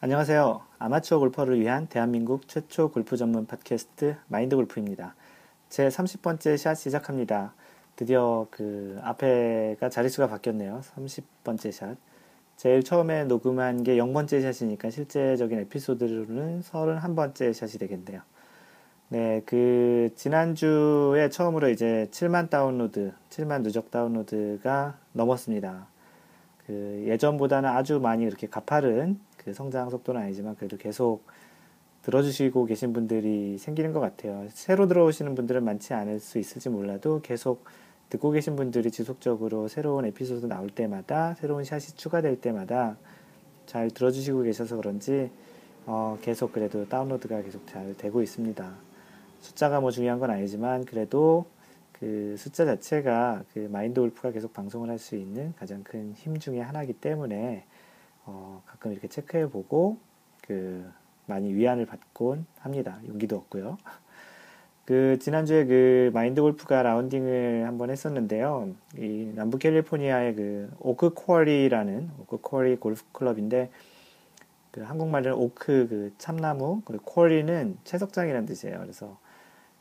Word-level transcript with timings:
안녕하세요. 0.00 0.60
아마추어 0.78 1.18
골퍼를 1.18 1.58
위한 1.58 1.88
대한민국 1.88 2.46
최초 2.46 2.92
골프 2.92 3.16
전문 3.16 3.46
팟캐스트 3.46 4.14
마인드 4.28 4.54
골프입니다. 4.54 5.16
제 5.68 5.88
30번째 5.88 6.56
샷 6.56 6.76
시작합니다. 6.76 7.52
드디어 7.96 8.46
그 8.52 9.00
앞에가 9.02 9.88
자릿수가 9.88 10.28
바뀌었네요. 10.28 10.82
30번째 10.94 11.72
샷. 11.72 11.96
제일 12.56 12.84
처음에 12.84 13.24
녹음한 13.24 13.82
게 13.82 13.96
0번째 13.96 14.40
샷이니까 14.40 14.90
실제적인 14.90 15.58
에피소드로는 15.62 16.60
31번째 16.60 17.52
샷이 17.52 17.72
되겠네요. 17.72 18.20
네, 19.08 19.42
그 19.46 20.10
지난주에 20.14 21.28
처음으로 21.28 21.70
이제 21.70 22.06
7만 22.12 22.50
다운로드, 22.50 23.14
7만 23.30 23.62
누적 23.64 23.90
다운로드가 23.90 24.96
넘었습니다. 25.12 25.88
그 26.68 27.04
예전보다는 27.08 27.68
아주 27.68 27.98
많이 27.98 28.22
이렇게 28.22 28.46
가파른 28.46 29.18
그 29.48 29.54
성장 29.54 29.88
속도는 29.88 30.20
아니지만 30.20 30.56
그래도 30.56 30.76
계속 30.76 31.22
들어주시고 32.02 32.66
계신 32.66 32.92
분들이 32.92 33.56
생기는 33.56 33.92
것 33.94 34.00
같아요. 34.00 34.46
새로 34.50 34.86
들어오시는 34.86 35.34
분들은 35.34 35.64
많지 35.64 35.94
않을 35.94 36.20
수 36.20 36.38
있을지 36.38 36.68
몰라도 36.68 37.22
계속 37.22 37.64
듣고 38.10 38.30
계신 38.30 38.56
분들이 38.56 38.90
지속적으로 38.90 39.68
새로운 39.68 40.04
에피소드 40.04 40.44
나올 40.46 40.68
때마다 40.68 41.34
새로운 41.34 41.64
샷이 41.64 41.96
추가될 41.96 42.42
때마다 42.42 42.98
잘 43.64 43.90
들어주시고 43.90 44.42
계셔서 44.42 44.76
그런지 44.76 45.30
어, 45.86 46.18
계속 46.20 46.52
그래도 46.52 46.86
다운로드가 46.86 47.40
계속 47.40 47.66
잘 47.66 47.96
되고 47.96 48.20
있습니다. 48.22 48.70
숫자가 49.40 49.80
뭐 49.80 49.90
중요한 49.90 50.18
건 50.18 50.30
아니지만 50.30 50.84
그래도 50.84 51.46
그 51.92 52.34
숫자 52.36 52.66
자체가 52.66 53.44
그 53.54 53.60
마인드 53.72 53.98
골프가 53.98 54.30
계속 54.30 54.52
방송을 54.52 54.90
할 54.90 54.98
수 54.98 55.16
있는 55.16 55.54
가장 55.58 55.82
큰 55.82 56.14
힘 56.14 56.38
중의 56.38 56.62
하나이기 56.62 56.92
때문에 56.94 57.64
어, 58.28 58.62
가끔 58.66 58.92
이렇게 58.92 59.08
체크해 59.08 59.48
보고 59.48 59.96
그 60.42 60.90
많이 61.26 61.52
위안을 61.52 61.86
받곤 61.86 62.46
합니다. 62.60 62.98
용기도 63.08 63.36
얻고요. 63.36 63.78
그 64.84 65.18
지난주에 65.18 65.64
그 65.64 66.10
마인드 66.14 66.40
골프가 66.40 66.82
라운딩을 66.82 67.66
한번 67.66 67.90
했었는데요. 67.90 68.70
이 68.96 69.32
남부 69.34 69.58
캘리포니아의 69.58 70.34
그 70.34 70.70
Oak 70.78 71.12
Quarry라는 71.14 72.10
Oak 72.20 72.38
Quarry 72.40 72.76
골프 72.76 73.02
클럽인데 73.12 73.70
그 74.70 74.82
한국말은 74.82 75.32
oak 75.34 75.88
그 75.88 76.12
참나무 76.18 76.82
그리고 76.84 77.04
quarry는 77.04 77.78
채석장이라는 77.84 78.46
뜻이에요. 78.46 78.78
그래서 78.78 79.18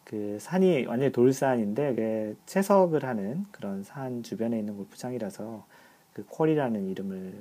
그 0.03 0.37
산이 0.39 0.85
완전히 0.85 1.11
돌산인데 1.11 1.95
그 1.95 2.37
채석을 2.45 3.03
하는 3.03 3.45
그런 3.51 3.83
산 3.83 4.23
주변에 4.23 4.57
있는 4.57 4.75
골프장이라서 4.75 5.65
그 6.13 6.25
쿼리라는 6.25 6.87
이름을 6.87 7.33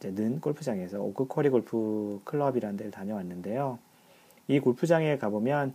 는 0.00 0.40
골프장에서 0.40 1.00
오크 1.00 1.26
쿼리 1.26 1.48
골프 1.50 2.20
클럽이라는 2.24 2.76
데를 2.76 2.92
다녀왔는데요. 2.92 3.78
이 4.46 4.60
골프장에 4.60 5.18
가보면 5.18 5.74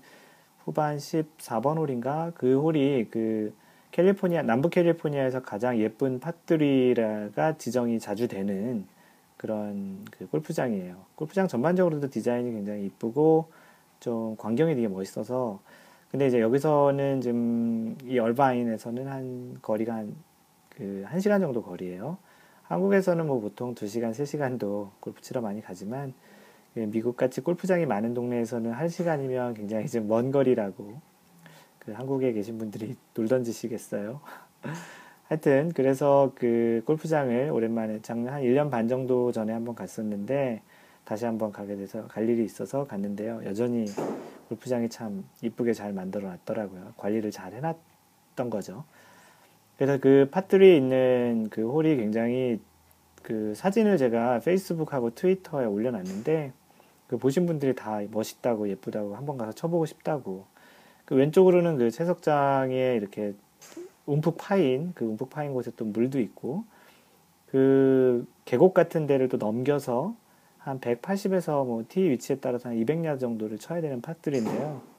후반 0.63 0.97
14번 0.97 1.77
홀인가 1.77 2.31
그 2.35 2.59
홀이 2.59 3.07
그 3.11 3.53
캘리포니아 3.91 4.41
남부 4.41 4.69
캘리포니아에서 4.69 5.41
가장 5.41 5.77
예쁜 5.77 6.19
팟들이가 6.19 7.57
지정이 7.57 7.99
자주 7.99 8.27
되는 8.27 8.87
그런 9.37 10.05
그 10.09 10.27
골프장이에요. 10.27 10.95
골프장 11.15 11.47
전반적으로도 11.47 12.09
디자인이 12.09 12.49
굉장히 12.51 12.85
이쁘고 12.85 13.49
좀 13.99 14.35
광경이 14.37 14.75
되게 14.75 14.87
멋있어서 14.87 15.59
근데 16.09 16.27
이제 16.27 16.39
여기서는 16.39 17.21
지금 17.21 17.97
이 18.05 18.19
얼바인에서는 18.19 19.07
한 19.07 19.57
거리가 19.61 19.95
한그 19.95 21.05
1시간 21.07 21.41
정도 21.41 21.61
거리예요. 21.61 22.17
한국에서는 22.73 23.27
뭐 23.27 23.39
보통 23.39 23.75
2시간, 23.75 24.11
3시간도 24.11 24.89
골프 24.99 25.21
치러 25.21 25.41
많이 25.41 25.61
가지만 25.61 26.13
그 26.73 26.79
미국 26.79 27.15
같이 27.15 27.41
골프장이 27.41 27.85
많은 27.85 28.13
동네에서는 28.15 28.73
1시간이면 28.73 29.55
굉장히 29.55 29.87
좀 29.87 30.07
먼 30.07 30.31
거리라고 30.31 30.99
그 31.77 31.91
한국에 31.91 32.33
계신 32.33 32.57
분들이 32.57 32.95
놀던 33.13 33.43
짓이겠어요. 33.43 34.21
하여튼 35.29 35.71
그래서 35.75 36.31
그 36.35 36.81
골프장을 36.85 37.51
오랜만에 37.51 37.99
작년 38.01 38.33
한 38.33 38.41
1년 38.41 38.71
반 38.71 38.87
정도 38.87 39.31
전에 39.31 39.53
한번 39.53 39.75
갔었는데 39.75 40.61
다시 41.05 41.25
한번 41.25 41.51
가게 41.51 41.75
돼서 41.75 42.07
갈 42.07 42.27
일이 42.27 42.43
있어서 42.43 42.85
갔는데요. 42.85 43.41
여전히 43.45 43.85
골프장이 44.49 44.89
참 44.89 45.23
이쁘게 45.41 45.73
잘 45.73 45.93
만들어 45.93 46.27
놨더라고요. 46.29 46.93
관리를 46.97 47.29
잘 47.29 47.53
해놨던 47.53 48.49
거죠. 48.49 48.83
그래서 49.83 49.99
그 49.99 50.29
파트리에 50.31 50.77
있는 50.77 51.49
그 51.49 51.69
홀이 51.69 51.97
굉장히 51.97 52.61
그 53.21 53.53
사진을 53.53 53.97
제가 53.97 54.39
페이스북하고 54.39 55.09
트위터에 55.09 55.65
올려놨는데 55.65 56.53
그 57.07 57.17
보신 57.17 57.45
분들이 57.45 57.75
다 57.75 57.99
멋있다고 58.09 58.69
예쁘다고 58.69 59.17
한번 59.17 59.37
가서 59.37 59.51
쳐보고 59.51 59.85
싶다고 59.85 60.45
그 61.03 61.15
왼쪽으로는 61.15 61.77
그 61.77 61.91
채석장에 61.91 62.95
이렇게 62.95 63.33
움푹 64.05 64.37
파인 64.37 64.93
그 64.95 65.03
움푹 65.03 65.29
파인 65.29 65.53
곳에 65.53 65.69
또 65.75 65.83
물도 65.83 66.21
있고 66.21 66.63
그 67.47 68.25
계곡 68.45 68.73
같은 68.73 69.05
데를 69.05 69.27
또 69.27 69.35
넘겨서 69.35 70.15
한 70.59 70.79
180에서 70.79 71.65
뭐 71.65 71.94
티 71.94 72.09
위치에 72.09 72.37
따라서 72.37 72.69
한 72.69 72.77
200야드 72.77 73.19
정도를 73.19 73.57
쳐야 73.57 73.81
되는 73.81 73.99
파3인데요. 73.99 74.92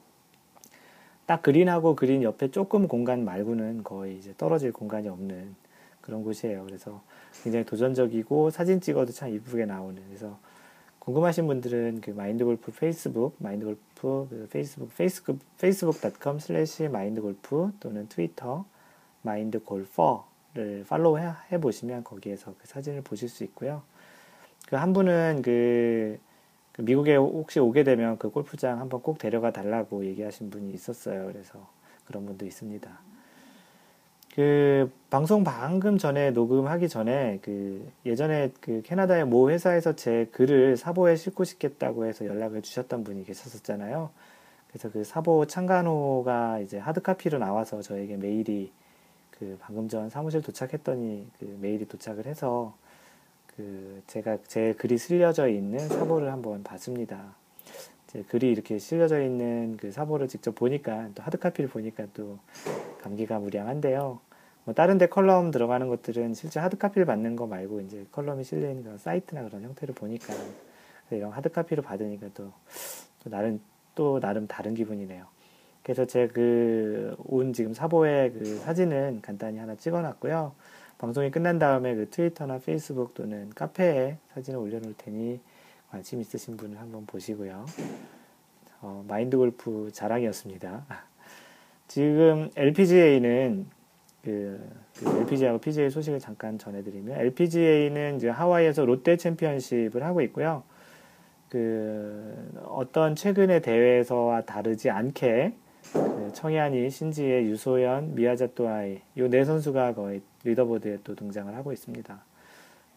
딱 1.26 1.42
그린하고 1.42 1.96
그린 1.96 2.22
옆에 2.22 2.50
조금 2.50 2.88
공간 2.88 3.24
말고는 3.24 3.82
거의 3.82 4.16
이제 4.18 4.34
떨어질 4.36 4.72
공간이 4.72 5.08
없는 5.08 5.54
그런 6.00 6.22
곳이에요. 6.22 6.64
그래서 6.64 7.02
굉장히 7.42 7.64
도전적이고 7.64 8.50
사진 8.50 8.80
찍어도 8.80 9.12
참 9.12 9.30
이쁘게 9.30 9.64
나오는. 9.66 10.02
그래서 10.06 10.38
궁금하신 10.98 11.46
분들은 11.46 12.00
그 12.00 12.10
마인드 12.10 12.44
골프 12.44 12.72
페이스북, 12.72 13.36
마인드 13.38 13.64
골프 13.64 14.26
그 14.28 14.48
페이스북, 14.50 14.94
페이스북, 14.96 15.38
페이스북.com 15.58 16.38
slash 16.38 16.88
마인드 16.88 17.20
골프 17.20 17.72
또는 17.80 18.08
트위터 18.08 18.64
마인드 19.22 19.62
골퍼를 19.62 20.84
팔로우 20.88 21.18
해 21.18 21.60
보시면 21.60 22.04
거기에서 22.04 22.54
그 22.58 22.66
사진을 22.66 23.02
보실 23.02 23.28
수 23.28 23.44
있고요. 23.44 23.82
그 24.68 24.76
한 24.76 24.92
분은 24.92 25.42
그, 25.42 26.18
그 26.18 26.18
미국에 26.78 27.16
혹시 27.16 27.60
오게 27.60 27.84
되면 27.84 28.18
그 28.18 28.30
골프장 28.30 28.80
한번 28.80 29.00
꼭 29.02 29.18
데려가 29.18 29.52
달라고 29.52 30.04
얘기하신 30.06 30.50
분이 30.50 30.72
있었어요. 30.72 31.26
그래서 31.26 31.68
그런 32.04 32.26
분도 32.26 32.44
있습니다. 32.44 32.90
그 34.34 34.90
방송 35.10 35.44
방금 35.44 35.96
전에 35.96 36.32
녹음하기 36.32 36.88
전에 36.88 37.38
그 37.40 37.88
예전에 38.04 38.50
그 38.60 38.82
캐나다의 38.82 39.26
모 39.26 39.50
회사에서 39.50 39.94
제 39.94 40.26
글을 40.32 40.76
사보에 40.76 41.14
싣고 41.14 41.44
싶겠다고 41.44 42.06
해서 42.06 42.26
연락을 42.26 42.62
주셨던 42.62 43.04
분이 43.04 43.24
계셨었잖아요. 43.24 44.10
그래서 44.66 44.90
그 44.90 45.04
사보 45.04 45.46
창간호가 45.46 46.58
이제 46.58 46.78
hard 46.78 47.02
copy로 47.02 47.38
나와서 47.38 47.80
저에게 47.80 48.16
메일이 48.16 48.72
그 49.30 49.56
방금 49.60 49.88
전 49.88 50.10
사무실 50.10 50.42
도착했더니 50.42 51.28
그 51.38 51.56
메일이 51.60 51.86
도착을 51.86 52.26
해서 52.26 52.74
그 53.56 54.02
제가 54.06 54.38
제 54.46 54.74
글이 54.74 54.98
실려져 54.98 55.48
있는 55.48 55.78
사보를 55.88 56.32
한번 56.32 56.62
봤습니다. 56.62 57.34
제 58.08 58.22
글이 58.22 58.50
이렇게 58.50 58.78
실려져 58.78 59.22
있는 59.22 59.76
그 59.76 59.92
사보를 59.92 60.28
직접 60.28 60.54
보니까 60.54 61.08
또 61.14 61.22
hard 61.22 61.38
copy를 61.38 61.70
보니까 61.70 62.06
또 62.14 62.38
감개가 63.02 63.38
무량한데요. 63.38 64.18
뭐 64.64 64.74
다른 64.74 64.98
데 64.98 65.06
컬럼 65.08 65.50
들어가는 65.50 65.88
것들은 65.88 66.34
실제 66.34 66.58
hard 66.60 66.75
copy를 66.75 67.06
받는 67.06 67.36
거 67.36 67.46
말고 67.46 67.80
이제 67.82 68.06
컬럼이 68.12 68.44
실려 68.44 68.72
그런 68.82 68.98
사이트나 68.98 69.42
그런 69.44 69.62
형태를 69.62 69.94
보니까 69.94 70.34
이런 71.10 71.30
하드카피를 71.32 71.82
받으니까 71.82 72.28
또, 72.34 72.50
또 73.22 73.30
나름 73.30 73.60
또 73.94 74.20
나름 74.20 74.46
다른 74.48 74.74
기분이네요. 74.74 75.26
그래서 75.82 76.06
제 76.06 76.28
그 76.28 77.14
온 77.26 77.52
지금 77.52 77.74
사보의 77.74 78.32
그 78.32 78.56
사진은 78.60 79.20
간단히 79.22 79.58
하나 79.58 79.74
찍어놨고요. 79.76 80.52
방송이 81.04 81.30
끝난 81.30 81.58
다음에 81.58 81.94
그 81.94 82.08
트위터나 82.08 82.60
페이스북 82.64 83.12
또는 83.12 83.50
카페에 83.54 84.16
사진을 84.32 84.58
올려놓을 84.58 84.94
테니 84.96 85.38
관심 85.90 86.18
있으신 86.18 86.56
분은 86.56 86.78
한번 86.78 87.04
보시고요. 87.04 87.66
어, 88.80 89.04
마인드 89.06 89.36
골프 89.36 89.90
자랑이었습니다. 89.92 90.86
지금 91.88 92.48
LPGA는 92.56 93.66
그, 94.22 94.66
그 94.96 95.18
LPGA하고 95.18 95.60
PGA 95.60 95.90
소식을 95.90 96.20
잠깐 96.20 96.56
전해드리면 96.58 97.20
LPGA는 97.20 98.16
이제 98.16 98.30
하와이에서 98.30 98.86
롯데 98.86 99.18
챔피언십을 99.18 100.02
하고 100.02 100.22
있고요. 100.22 100.62
그 101.50 102.50
어떤 102.64 103.14
최근의 103.14 103.60
대회에서와 103.60 104.46
다르지 104.46 104.88
않게 104.88 105.52
그 105.94 106.30
청야니, 106.34 106.90
신지의, 106.90 107.46
유소연, 107.46 108.14
미야자토아이 108.14 109.00
이네 109.16 109.44
선수가 109.44 109.94
거의 109.94 110.22
리더보드에 110.44 110.98
또 111.04 111.14
등장을 111.14 111.54
하고 111.54 111.72
있습니다. 111.72 112.24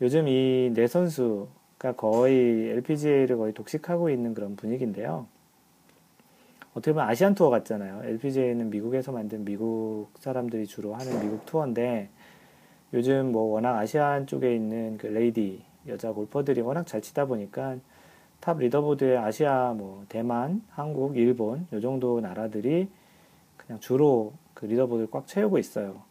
요즘 0.02 0.28
이 0.28 0.72
네 0.74 0.88
선수가 0.88 1.94
거의 1.96 2.70
LPGA를 2.72 3.38
거의 3.38 3.54
독식하고 3.54 4.10
있는 4.10 4.34
그런 4.34 4.56
분위기인데요. 4.56 5.28
어떻게 6.74 6.92
보면 6.94 7.08
아시안 7.08 7.34
투어 7.34 7.50
같잖아요. 7.50 8.02
LPGA는 8.04 8.70
미국에서 8.70 9.12
만든 9.12 9.44
미국 9.46 10.10
사람들이 10.20 10.68
주로 10.68 10.94
하는 10.94 11.20
미국 11.22 11.46
투어인데 11.46 12.10
요즘 12.94 13.32
뭐 13.32 13.44
워낙 13.54 13.78
아시안 13.78 14.28
쪽에 14.28 14.56
있는 14.56 14.98
그 14.98 15.08
레이디 15.08 15.64
여자 15.88 16.12
골퍼들이 16.12 16.62
워낙 16.62 16.86
잘 16.86 17.02
치다 17.02 17.26
보니까 17.26 17.78
top 18.40 18.60
leaderboard에 18.60 19.18
아시아, 19.18 19.74
뭐 19.74 20.06
대만, 20.10 20.62
한국, 20.70 21.18
일본 21.18 21.68
요 21.74 21.80
정도 21.82 22.22
나라들이 22.22 22.88
그냥 23.58 23.80
주로 23.80 24.34
그 24.54 24.66
leaderboard를 24.66 25.10
꽉 25.12 25.28
채우고 25.28 25.58
있어요. 25.58 26.02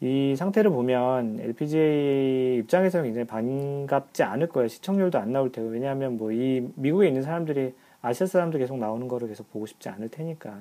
이 0.00 0.34
상태를 0.36 0.70
보면 0.72 1.38
LPGA 1.40 2.58
입장에서는 2.58 3.04
굉장히 3.04 3.26
반갑지 3.26 4.24
않을 4.24 4.48
거예요. 4.48 4.66
시청률도 4.68 5.18
안 5.18 5.32
나올 5.32 5.52
테고. 5.52 5.68
왜냐하면 5.68 6.18
뭐 6.18 6.32
이 6.32 6.66
미국에 6.74 7.06
있는 7.06 7.22
사람들이 7.22 7.74
아시아 8.00 8.26
사람들 8.26 8.58
계속 8.58 8.78
나오는 8.78 9.06
거를 9.06 9.28
계속 9.28 9.50
보고 9.52 9.64
싶지 9.66 9.88
않을 9.90 10.08
테니까. 10.08 10.58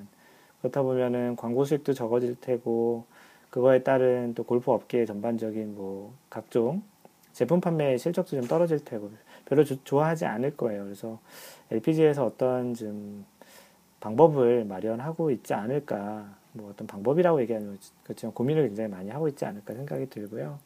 그렇다 0.61 0.83
보면은 0.83 1.35
광고 1.37 1.65
수익도 1.65 1.93
적어질 1.93 2.35
테고, 2.39 3.05
그거에 3.49 3.81
따른 3.81 4.33
또 4.35 4.43
골프 4.43 4.71
업계의 4.71 5.07
전반적인 5.07 5.75
뭐 5.75 6.13
각종 6.29 6.83
제품 7.33 7.59
판매 7.61 7.97
실적도 7.97 8.37
좀 8.39 8.41
떨어질 8.47 8.79
테고, 8.85 9.09
별로 9.51 9.65
조, 9.65 9.83
좋아하지 9.83 10.25
않을 10.25 10.55
거예요. 10.55 10.85
그래서 10.85 11.19
LPG에서 11.71 12.25
어떤 12.25 12.73
좀 12.73 13.25
방법을 13.99 14.63
마련하고 14.63 15.29
있지 15.31 15.53
않을까. 15.53 16.25
뭐 16.53 16.69
어떤 16.69 16.87
방법이라고 16.87 17.41
얘기하면 17.41 17.77
그렇지만 18.03 18.33
고민을 18.33 18.67
굉장히 18.67 18.89
많이 18.89 19.09
하고 19.09 19.27
있지 19.27 19.43
않을까 19.43 19.73
생각이 19.73 20.09
들고요. 20.09 20.57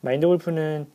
마인드 0.00 0.26
골프는 0.26 0.88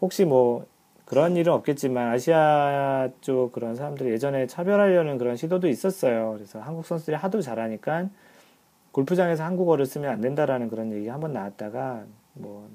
혹시 0.00 0.24
뭐 0.24 0.66
그런 1.04 1.36
일은 1.36 1.52
없겠지만 1.52 2.08
아시아 2.08 3.08
쪽 3.20 3.52
그런 3.52 3.76
사람들이 3.76 4.10
예전에 4.10 4.48
차별하려는 4.48 5.18
그런 5.18 5.36
시도도 5.36 5.68
있었어요. 5.68 6.32
그래서 6.34 6.58
한국 6.58 6.84
선수들이 6.84 7.16
하도 7.16 7.40
잘하니까 7.40 8.08
골프장에서 8.90 9.44
한국어를 9.44 9.86
쓰면 9.86 10.10
안 10.10 10.20
된다라는 10.20 10.68
그런 10.68 10.90
얘기가 10.90 11.12
한번 11.12 11.32
나왔다가 11.32 12.04
뭐 12.32 12.68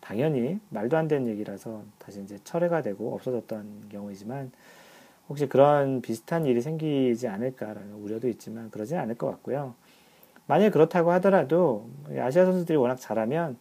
당연히 0.00 0.58
말도 0.70 0.96
안 0.96 1.08
되는 1.08 1.26
얘기라서 1.28 1.82
다시 1.98 2.22
이제 2.22 2.38
철회가 2.44 2.82
되고 2.82 3.14
없어졌던 3.14 3.88
경우이지만 3.90 4.50
혹시 5.28 5.48
그런 5.48 6.02
비슷한 6.02 6.46
일이 6.46 6.60
생기지 6.60 7.28
않을까라는 7.28 7.94
우려도 7.94 8.28
있지만 8.28 8.70
그러진 8.70 8.98
않을 8.98 9.16
것 9.16 9.28
같고요. 9.28 9.74
만약 10.46 10.70
그렇다고 10.70 11.12
하더라도 11.12 11.88
아시아 12.18 12.44
선수들이 12.44 12.76
워낙 12.76 12.96
잘하면 12.96 13.56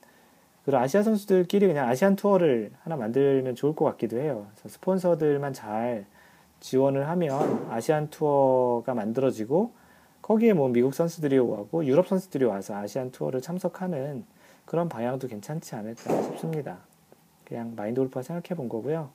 그 0.65 0.75
아시아 0.75 1.03
선수들끼리 1.03 1.67
그냥 1.67 1.87
아시안 1.87 2.15
투어를 2.15 2.71
하나 2.83 2.95
만들면 2.95 3.55
좋을 3.55 3.75
것 3.75 3.85
같기도 3.85 4.17
해요. 4.17 4.47
스폰서들만 4.65 5.53
잘 5.53 6.05
지원을 6.59 7.07
하면 7.09 7.67
아시안 7.69 8.09
투어가 8.09 8.93
만들어지고 8.93 9.71
거기에 10.21 10.53
뭐 10.53 10.69
미국 10.69 10.93
선수들이 10.93 11.37
오고 11.37 11.85
유럽 11.85 12.07
선수들이 12.07 12.45
와서 12.45 12.75
아시안 12.75 13.11
투어를 13.11 13.41
참석하는 13.41 14.25
그런 14.69 14.87
방향도 14.87 15.27
괜찮지 15.27 15.73
않을까 15.73 16.21
싶습니다. 16.21 16.77
그냥 17.43 17.73
마인드 17.75 17.99
골프가 17.99 18.21
생각해 18.21 18.55
본 18.55 18.69
거고요. 18.69 19.09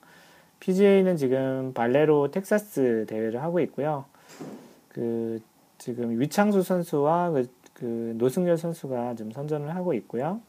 PGA는 0.59 1.15
지금 1.15 1.73
발레로 1.73 2.31
텍사스 2.31 3.05
대회를 3.07 3.41
하고 3.41 3.61
있고요. 3.61 4.03
그 4.89 5.41
지금 5.77 6.19
위창수 6.19 6.61
선수와 6.61 7.29
그, 7.31 7.49
그 7.73 8.15
노승열 8.17 8.57
선수가 8.57 9.15
좀 9.15 9.31
선전을 9.31 9.73
하고 9.73 9.93
있고요. 9.93 10.41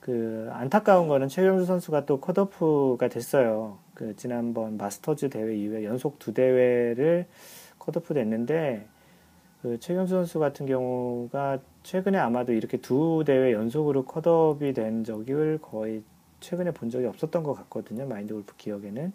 그 0.00 0.48
안타까운 0.52 1.06
거는 1.06 1.28
최경수 1.28 1.64
선수가 1.64 2.04
또 2.04 2.18
컷오프가 2.18 3.06
됐어요. 3.06 3.78
그 3.94 4.16
지난번 4.16 4.76
마스터즈 4.76 5.30
대회 5.30 5.54
이후에 5.54 5.84
연속 5.84 6.18
두 6.18 6.34
대회를 6.34 7.26
컷오프 7.78 8.12
됐는데 8.12 8.88
그 9.62 9.78
최경주 9.80 10.14
선수 10.14 10.38
같은 10.38 10.66
경우가 10.66 11.58
최근에 11.82 12.16
아마도 12.16 12.52
이렇게 12.52 12.76
두 12.76 13.24
대회 13.26 13.52
연속으로 13.52 14.04
컷업이 14.04 14.72
된 14.72 15.02
적을 15.02 15.58
거의 15.60 16.02
최근에 16.40 16.70
본 16.70 16.90
적이 16.90 17.06
없었던 17.06 17.42
것 17.42 17.54
같거든요. 17.54 18.06
마인드 18.06 18.34
골프 18.34 18.54
기억에는. 18.56 19.12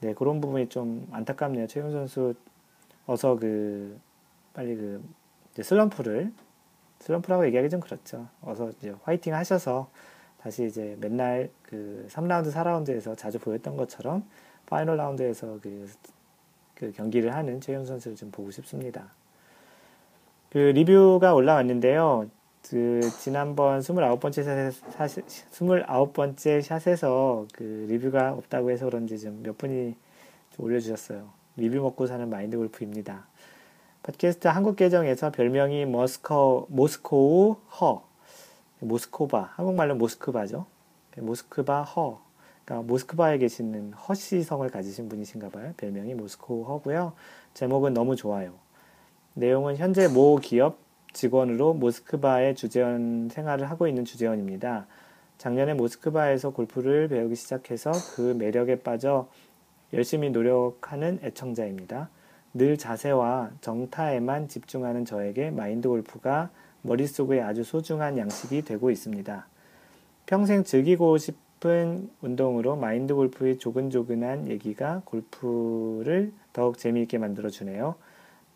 네, 0.00 0.14
그런 0.14 0.40
부분이 0.40 0.68
좀 0.68 1.08
안타깝네요. 1.10 1.66
최경주 1.66 1.90
선수 1.90 2.34
어서 3.06 3.36
그 3.36 3.98
빨리 4.52 4.76
그 4.76 5.02
슬럼프를 5.60 6.32
슬럼프라고 7.00 7.44
얘기하기 7.46 7.68
좀 7.68 7.80
그렇죠. 7.80 8.28
어서 8.42 8.70
이제 8.70 8.94
화이팅 9.02 9.34
하셔서 9.34 9.90
다시 10.40 10.66
이제 10.66 10.96
맨날 11.00 11.50
그 11.62 12.06
3라운드, 12.10 12.52
4라운드에서 12.52 13.16
자주 13.16 13.38
보였던 13.40 13.76
것처럼 13.76 14.24
final 14.66 14.98
round에서 14.98 15.58
그, 15.60 15.90
그 16.74 16.92
경기를 16.92 17.34
하는 17.34 17.60
최경 17.60 17.84
선수를 17.84 18.16
좀 18.16 18.30
보고 18.30 18.50
싶습니다. 18.50 19.10
그 20.54 20.58
리뷰가 20.58 21.34
올라왔는데요. 21.34 22.30
그 22.70 23.00
지난번 23.18 23.80
29번째 23.80 24.70
샷, 24.92 25.08
29번째 25.50 26.62
샷에서 26.62 27.48
그 27.52 27.86
리뷰가 27.88 28.34
없다고 28.34 28.70
해서 28.70 28.84
그런지 28.84 29.18
좀 29.18 29.42
몇 29.42 29.58
분이 29.58 29.96
좀 30.52 30.64
올려주셨어요. 30.64 31.28
리뷰 31.56 31.82
먹고 31.82 32.06
사는 32.06 32.30
마인드 32.30 32.56
골프입니다. 32.56 33.26
팟캐스트 34.04 34.46
한국 34.46 34.76
계정에서 34.76 35.32
별명이 35.32 35.86
머스코, 35.86 36.68
모스코우 36.70 37.56
허. 37.80 38.04
모스코바. 38.78 39.54
한국말로 39.56 39.96
모스크바죠. 39.96 40.66
모스크바 41.16 41.82
허. 41.82 42.20
그러니까 42.64 42.86
모스크바에 42.86 43.38
계시는 43.38 43.92
허씨 43.94 44.44
성을 44.44 44.68
가지신 44.70 45.08
분이신가 45.08 45.48
봐요. 45.48 45.74
별명이 45.78 46.14
모스코우 46.14 46.62
허고요. 46.62 47.14
제목은 47.54 47.92
너무 47.92 48.14
좋아요. 48.14 48.63
내용은 49.34 49.76
현재 49.76 50.06
모 50.06 50.36
기업 50.36 50.78
직원으로 51.12 51.74
모스크바의 51.74 52.54
주재원 52.54 53.28
생활을 53.28 53.68
하고 53.68 53.88
있는 53.88 54.04
주재원입니다. 54.04 54.86
작년에 55.38 55.74
모스크바에서 55.74 56.50
골프를 56.50 57.08
배우기 57.08 57.34
시작해서 57.34 57.92
그 58.14 58.34
매력에 58.38 58.80
빠져 58.80 59.28
열심히 59.92 60.30
노력하는 60.30 61.18
애청자입니다. 61.22 62.10
늘 62.52 62.78
자세와 62.78 63.50
정타에만 63.60 64.46
집중하는 64.46 65.04
저에게 65.04 65.50
마인드 65.50 65.88
골프가 65.88 66.50
머릿속에 66.82 67.40
아주 67.40 67.64
소중한 67.64 68.16
양식이 68.16 68.62
되고 68.62 68.90
있습니다. 68.90 69.46
평생 70.26 70.62
즐기고 70.62 71.18
싶은 71.18 72.08
운동으로 72.20 72.76
마인드 72.76 73.14
골프의 73.14 73.58
조근조근한 73.58 74.48
얘기가 74.48 75.02
골프를 75.04 76.32
더욱 76.52 76.78
재미있게 76.78 77.18
만들어 77.18 77.50
주네요. 77.50 77.96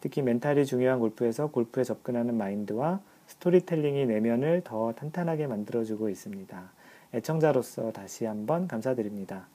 특히 0.00 0.22
멘탈이 0.22 0.64
중요한 0.64 1.00
골프에서 1.00 1.48
골프에 1.48 1.84
접근하는 1.84 2.34
마인드와 2.36 3.00
스토리텔링이 3.26 4.06
내면을 4.06 4.62
더 4.64 4.92
탄탄하게 4.92 5.46
만들어주고 5.46 6.08
있습니다. 6.08 6.70
애청자로서 7.14 7.92
다시 7.92 8.24
한번 8.24 8.68
감사드립니다. 8.68 9.46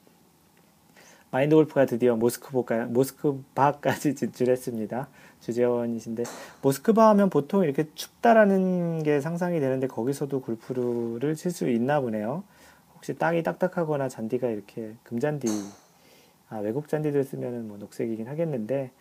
마인드 1.31 1.55
골프가 1.55 1.85
드디어 1.87 2.15
모스크바까, 2.15 2.85
모스크바까지 2.85 4.13
진출했습니다. 4.15 5.07
주재원이신데, 5.39 6.23
모스크바 6.61 7.09
하면 7.09 7.29
보통 7.31 7.63
이렇게 7.63 7.87
춥다라는 7.95 9.01
게 9.01 9.19
상상이 9.19 9.59
되는데, 9.59 9.87
거기서도 9.87 10.41
골프를 10.41 11.35
칠 11.35 11.51
수 11.51 11.67
있나 11.69 12.01
보네요. 12.01 12.43
혹시 12.93 13.15
땅이 13.15 13.41
딱딱하거나 13.41 14.09
잔디가 14.09 14.47
이렇게 14.47 14.93
금잔디, 15.03 15.47
아, 16.49 16.57
외국 16.59 16.87
잔디들 16.87 17.23
쓰면은 17.23 17.67
뭐 17.67 17.77
녹색이긴 17.77 18.27
하겠는데, 18.27 18.91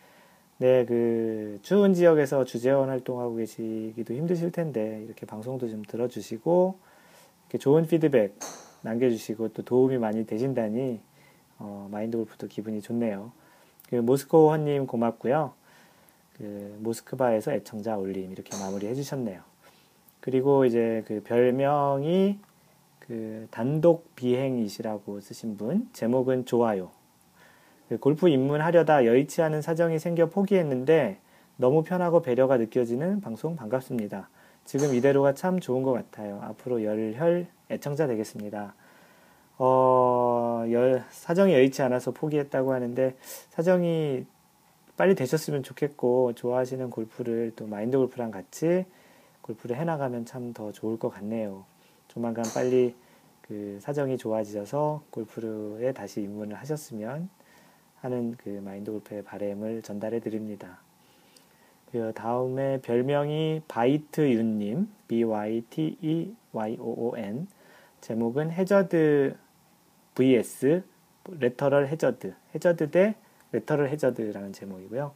네, 0.62 0.84
그 0.84 1.58
추운 1.62 1.92
지역에서 1.92 2.44
주재원 2.44 2.88
활동하고 2.88 3.34
계시기도 3.34 4.14
힘드실 4.14 4.52
텐데 4.52 5.02
이렇게 5.04 5.26
방송도 5.26 5.68
좀 5.68 5.82
들어주시고 5.82 6.76
이렇게 7.46 7.58
좋은 7.58 7.84
피드백 7.88 8.38
남겨주시고 8.82 9.54
또 9.54 9.64
도움이 9.64 9.98
많이 9.98 10.24
되신다니 10.24 11.00
어, 11.58 11.88
마인드 11.90 12.16
골프도 12.16 12.46
기분이 12.46 12.80
좋네요. 12.80 13.32
그 13.88 13.96
모스코 13.96 14.50
허님 14.50 14.86
고맙고요. 14.86 15.52
그 16.38 16.78
모스크바에서 16.78 17.54
애청자 17.54 17.96
올림 17.96 18.30
이렇게 18.30 18.56
마무리 18.56 18.86
해주셨네요. 18.86 19.40
그리고 20.20 20.64
이제 20.64 21.02
그 21.08 21.24
별명이 21.24 22.38
그 23.00 23.48
단독 23.50 24.14
비행이시라고 24.14 25.22
쓰신 25.22 25.56
분 25.56 25.88
제목은 25.92 26.44
좋아요. 26.44 26.92
그 27.92 27.98
골프 27.98 28.30
입문하려다 28.30 29.04
여의치 29.04 29.42
않은 29.42 29.60
사정이 29.60 29.98
생겨 29.98 30.30
포기했는데 30.30 31.18
너무 31.58 31.82
편하고 31.82 32.22
배려가 32.22 32.56
느껴지는 32.56 33.20
방송 33.20 33.54
반갑습니다. 33.54 34.30
지금 34.64 34.94
이대로가 34.94 35.34
참 35.34 35.60
좋은 35.60 35.82
것 35.82 35.92
같아요. 35.92 36.40
앞으로 36.42 36.82
열혈 36.82 37.48
애청자 37.70 38.06
되겠습니다. 38.06 38.74
어, 39.58 40.64
열, 40.70 41.04
사정이 41.10 41.52
여의치 41.52 41.82
않아서 41.82 42.12
포기했다고 42.12 42.72
하는데 42.72 43.14
사정이 43.50 44.24
빨리 44.96 45.14
되셨으면 45.14 45.62
좋겠고 45.62 46.32
좋아하시는 46.32 46.88
골프를 46.88 47.52
또 47.56 47.66
마인드 47.66 47.98
골프랑 47.98 48.30
같이 48.30 48.86
골프를 49.42 49.76
해나가면 49.76 50.24
참 50.24 50.54
더 50.54 50.72
좋을 50.72 50.98
것 50.98 51.10
같네요. 51.10 51.66
조만간 52.08 52.46
빨리 52.54 52.94
그 53.42 53.76
사정이 53.82 54.16
좋아지셔서 54.16 55.02
골프에 55.10 55.92
다시 55.92 56.22
입문을 56.22 56.56
하셨으면 56.56 57.28
하는 58.02 58.36
그 58.36 58.60
마인드 58.64 58.90
골프의 58.90 59.22
바램을 59.22 59.80
전달해 59.82 60.20
드립니다. 60.20 60.78
그 61.92 62.12
다음에 62.14 62.80
별명이 62.80 63.62
바이트윤님, 63.68 64.88
B-Y-T-E-Y-O-O-N. 65.08 66.36
제목은 68.00 68.50
해저드 68.50 69.36
vs 70.16 70.82
레터럴 71.38 71.86
해저드, 71.88 72.34
해저드 72.54 72.90
대 72.90 73.14
레터럴 73.52 73.88
해저드라는 73.90 74.52
제목이고요. 74.52 75.12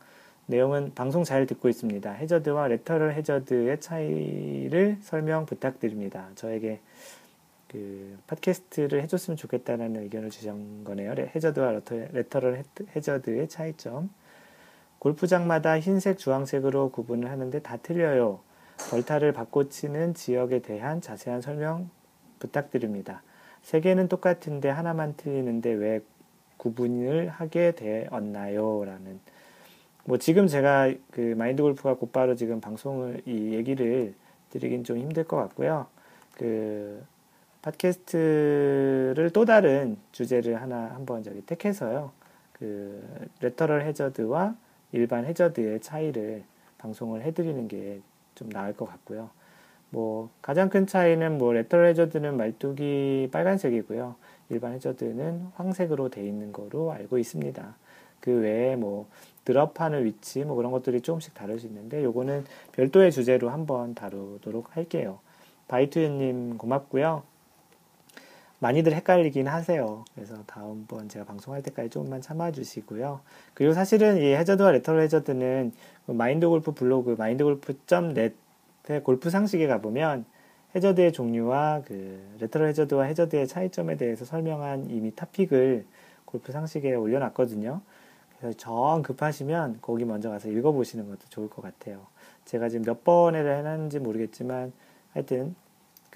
내용은 0.46 0.92
방송 0.94 1.24
잘 1.24 1.44
듣고 1.46 1.68
있습니다. 1.68 2.12
해저드와 2.12 2.68
레터럴 2.68 3.14
해저드의 3.14 3.80
차이를 3.80 4.98
설명 5.00 5.44
부탁드립니다. 5.44 6.28
저에게 6.36 6.78
그 7.76 8.16
팟캐스트를 8.28 9.02
해줬으면 9.02 9.36
좋겠다는 9.36 9.96
의견을 9.96 10.30
주신 10.30 10.82
거네요. 10.82 11.12
해저드와 11.34 11.82
레터럴 12.12 12.64
해저드의 12.96 13.48
차이점. 13.48 14.08
골프장마다 14.98 15.78
흰색, 15.78 16.16
주황색으로 16.16 16.90
구분을 16.90 17.30
하는데 17.30 17.60
다 17.60 17.76
틀려요. 17.76 18.40
벌타를 18.90 19.32
바꿔 19.32 19.68
치는 19.68 20.14
지역에 20.14 20.60
대한 20.60 21.02
자세한 21.02 21.42
설명 21.42 21.90
부탁드립니다. 22.38 23.22
세 23.60 23.80
개는 23.80 24.08
똑같은데 24.08 24.70
하나만 24.70 25.14
틀리는데 25.18 25.72
왜 25.72 26.00
구분을 26.56 27.28
하게 27.28 27.72
되었나요? 27.72 28.84
라는 28.86 29.20
뭐 30.04 30.16
지금 30.16 30.46
제가 30.46 30.94
그 31.10 31.34
마인드 31.36 31.62
골프가 31.62 31.94
곧바로 31.94 32.36
지금 32.36 32.62
방송을 32.62 33.20
이 33.26 33.52
얘기를 33.52 34.14
드리긴 34.48 34.82
좀 34.82 34.96
힘들 34.96 35.24
것 35.24 35.36
같고요. 35.36 35.88
그 36.32 37.04
팟캐스트를 37.66 39.30
또 39.32 39.44
다른 39.44 39.96
주제를 40.12 40.60
하나 40.60 40.94
한번 40.94 41.22
저기 41.22 41.40
택해서요. 41.42 42.10
그 42.52 43.28
레터럴 43.40 43.82
해저드와 43.82 44.56
일반 44.92 45.24
해저드의 45.24 45.80
차이를 45.80 46.44
방송을 46.78 47.22
해드리는 47.22 47.68
게 47.68 48.00
좀 48.36 48.50
나을 48.50 48.72
것 48.76 48.86
같고요. 48.86 49.30
뭐 49.90 50.30
가장 50.40 50.68
큰 50.68 50.86
차이는 50.86 51.38
뭐 51.38 51.52
레터럴 51.52 51.88
해저드는 51.88 52.36
말뚝이 52.36 53.30
빨간색이고요. 53.32 54.14
일반 54.50 54.72
해저드는 54.74 55.48
황색으로 55.56 56.10
돼 56.10 56.24
있는 56.24 56.52
거로 56.52 56.92
알고 56.92 57.18
있습니다. 57.18 57.74
그 58.20 58.30
외에 58.40 58.76
뭐 58.76 59.08
드롭하는 59.44 60.04
위치 60.04 60.44
뭐 60.44 60.54
그런 60.54 60.70
것들이 60.70 61.00
조금씩 61.00 61.34
다를 61.34 61.58
수 61.58 61.66
있는데 61.66 62.04
요거는 62.04 62.44
별도의 62.72 63.10
주제로 63.10 63.50
한번 63.50 63.94
다루도록 63.94 64.76
할게요. 64.76 65.18
바이투유님 65.68 66.58
고맙고요. 66.58 67.22
많이들 68.66 68.94
헷갈리긴 68.94 69.46
하세요. 69.46 70.04
그래서 70.14 70.42
다음번 70.46 71.08
제가 71.08 71.24
방송할 71.24 71.62
때까지 71.62 71.88
조금만 71.88 72.20
참아주시고요. 72.20 73.20
그리고 73.54 73.72
사실은 73.72 74.18
이 74.18 74.34
해저드와 74.34 74.72
레터럴 74.72 75.02
해저드는 75.02 75.72
마인드 76.06 76.48
골프 76.48 76.72
블로그 76.72 77.14
마인드 77.16 77.44
골프.net의 77.44 79.04
골프 79.04 79.30
상식에 79.30 79.68
가보면 79.68 80.24
해저드의 80.74 81.12
종류와 81.12 81.82
그 81.86 82.20
lateral 82.40 82.68
해저드와 82.70 83.04
해저드의 83.04 83.46
차이점에 83.46 83.96
대해서 83.96 84.24
설명한 84.24 84.90
이미 84.90 85.14
topic을 85.14 85.86
골프 86.24 86.50
상식에 86.50 86.92
올려놨거든요. 86.92 87.80
그래서 88.38 88.56
정 88.58 89.02
급하시면 89.02 89.78
거기 89.80 90.04
먼저 90.04 90.28
가서 90.28 90.48
읽어보시는 90.48 91.06
것도 91.06 91.20
좋을 91.28 91.48
것 91.48 91.62
같아요. 91.62 92.06
제가 92.46 92.68
지금 92.68 92.84
몇 92.84 93.04
번에 93.04 93.38
해놨는지 93.38 94.00
모르겠지만 94.00 94.72
하여튼 95.12 95.54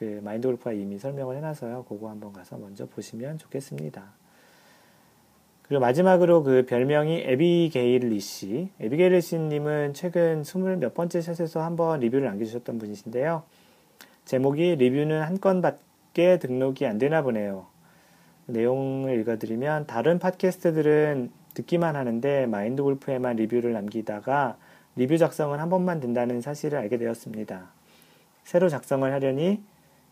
그 0.00 0.18
마인드 0.24 0.48
골프가 0.48 0.72
이미 0.72 0.98
설명을 0.98 1.36
해놔서요. 1.36 1.84
그거 1.86 2.08
한번 2.08 2.32
가서 2.32 2.56
먼저 2.56 2.86
보시면 2.86 3.36
좋겠습니다. 3.36 4.02
그리고 5.68 5.82
마지막으로 5.82 6.42
그 6.42 6.64
별명이 6.64 7.24
에비게일 7.26 8.08
리씨. 8.08 8.70
에비게일 8.80 9.12
리씨님은 9.12 9.92
최근 9.92 10.42
스물 10.42 10.78
몇 10.78 10.94
번째 10.94 11.20
샷에서 11.20 11.60
한번 11.60 12.00
리뷰를 12.00 12.24
남겨주셨던 12.24 12.78
분이신데요. 12.78 13.42
제목이 14.24 14.76
리뷰는 14.76 15.20
한 15.20 15.38
건밖에 15.38 16.38
등록이 16.38 16.86
안 16.86 16.96
되나 16.96 17.20
보네요. 17.20 17.66
내용을 18.46 19.20
읽어드리면 19.20 19.86
다른 19.86 20.18
팟캐스트들은 20.18 21.30
듣기만 21.52 21.94
하는데 21.94 22.46
마인드 22.46 22.82
골프에만 22.82 23.36
리뷰를 23.36 23.74
남기다가 23.74 24.56
리뷰 24.96 25.18
작성은 25.18 25.58
한 25.58 25.68
번만 25.68 26.00
된다는 26.00 26.40
사실을 26.40 26.78
알게 26.78 26.96
되었습니다. 26.96 27.70
새로 28.44 28.70
작성을 28.70 29.12
하려니 29.12 29.62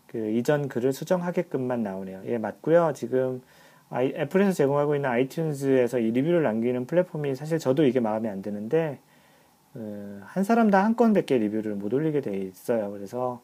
그 0.09 0.31
이전 0.31 0.67
글을 0.67 0.91
수정하게끔만 0.91 1.83
나오네요. 1.83 2.23
예, 2.25 2.37
맞고요. 2.39 2.93
지금 2.95 3.41
아이, 3.89 4.07
애플에서 4.15 4.51
제공하고 4.51 4.95
있는 4.95 5.09
아이튠즈에서 5.09 6.01
이 6.01 6.11
리뷰를 6.11 6.43
남기는 6.43 6.85
플랫폼이 6.87 7.35
사실 7.35 7.59
저도 7.59 7.85
이게 7.85 7.99
마음에 7.99 8.27
안 8.27 8.41
드는데 8.41 8.99
어, 9.75 10.21
한 10.25 10.43
사람당 10.43 10.83
한 10.83 10.95
건밖에 10.95 11.37
리뷰를 11.37 11.75
못 11.75 11.93
올리게 11.93 12.21
돼 12.21 12.37
있어요. 12.37 12.91
그래서 12.91 13.41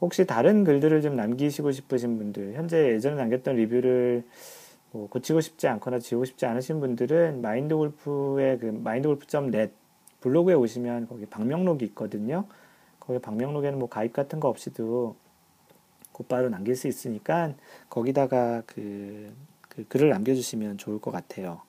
혹시 0.00 0.26
다른 0.26 0.64
글들을 0.64 1.00
좀 1.02 1.14
남기시고 1.14 1.70
싶으신 1.70 2.18
분들, 2.18 2.54
현재 2.54 2.92
예전에 2.92 3.16
남겼던 3.16 3.54
리뷰를 3.54 4.24
뭐 4.92 5.08
고치고 5.08 5.40
싶지 5.40 5.68
않거나 5.68 6.00
지우고 6.00 6.24
싶지 6.24 6.46
않으신 6.46 6.80
분들은 6.80 7.40
마인드 7.40 7.76
골프의 7.76 8.58
그 8.58 8.66
마인드 8.66 9.06
골프.net 9.06 9.72
블로그에 10.20 10.54
오시면 10.54 11.06
거기 11.06 11.26
방명록이 11.26 11.84
있거든요. 11.86 12.46
거기 12.98 13.20
방명록에는 13.20 13.78
뭐 13.78 13.88
가입 13.88 14.12
같은 14.12 14.40
거 14.40 14.48
없이도 14.48 15.14
곧바로 16.20 16.50
남길 16.50 16.76
수 16.76 16.86
있으니까 16.86 17.54
거기다가 17.88 18.62
그, 18.66 19.32
그 19.70 19.84
글을 19.88 20.10
남겨주시면 20.10 20.76
좋을 20.76 21.00
것 21.00 21.10
같아요. 21.10 21.62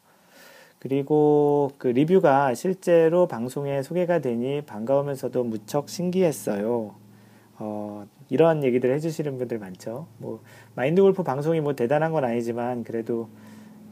그리고 0.77 1.72
그 1.77 1.88
리뷰가 1.88 2.53
실제로 2.55 3.27
방송에 3.27 3.81
소개가 3.81 4.20
되니 4.20 4.62
반가우면서도 4.63 5.46
무척 5.46 5.88
신기했어요. 5.88 6.96
어, 7.60 8.05
이러한 8.29 8.63
얘기들 8.65 8.93
해주시는 8.93 9.38
분들 9.38 9.60
많죠. 9.60 10.08
뭐, 10.17 10.41
마인드 10.75 11.01
골프 11.01 11.24
방송이 11.24 11.62
뭐 11.62 11.74
대단한 11.74 12.12
건 12.12 12.25
아니지만, 12.25 12.84
그래도, 12.84 13.29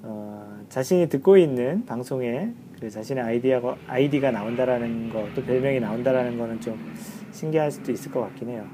어, 0.01 0.61
자신이 0.69 1.07
듣고 1.07 1.37
있는 1.37 1.85
방송에 1.85 2.51
그 2.79 2.89
자신의 2.89 3.23
아이디어가, 3.23 3.77
아이디가 3.85 4.31
나온다라는 4.31 5.09
거, 5.09 5.27
또 5.35 5.43
별명이 5.43 5.79
나온다라는 5.79 6.37
거는 6.39 6.59
좀 6.61 6.79
신기할 7.31 7.71
수도 7.71 7.91
있을 7.91 8.11
것 8.11 8.21
같긴 8.21 8.49
해요. 8.49 8.65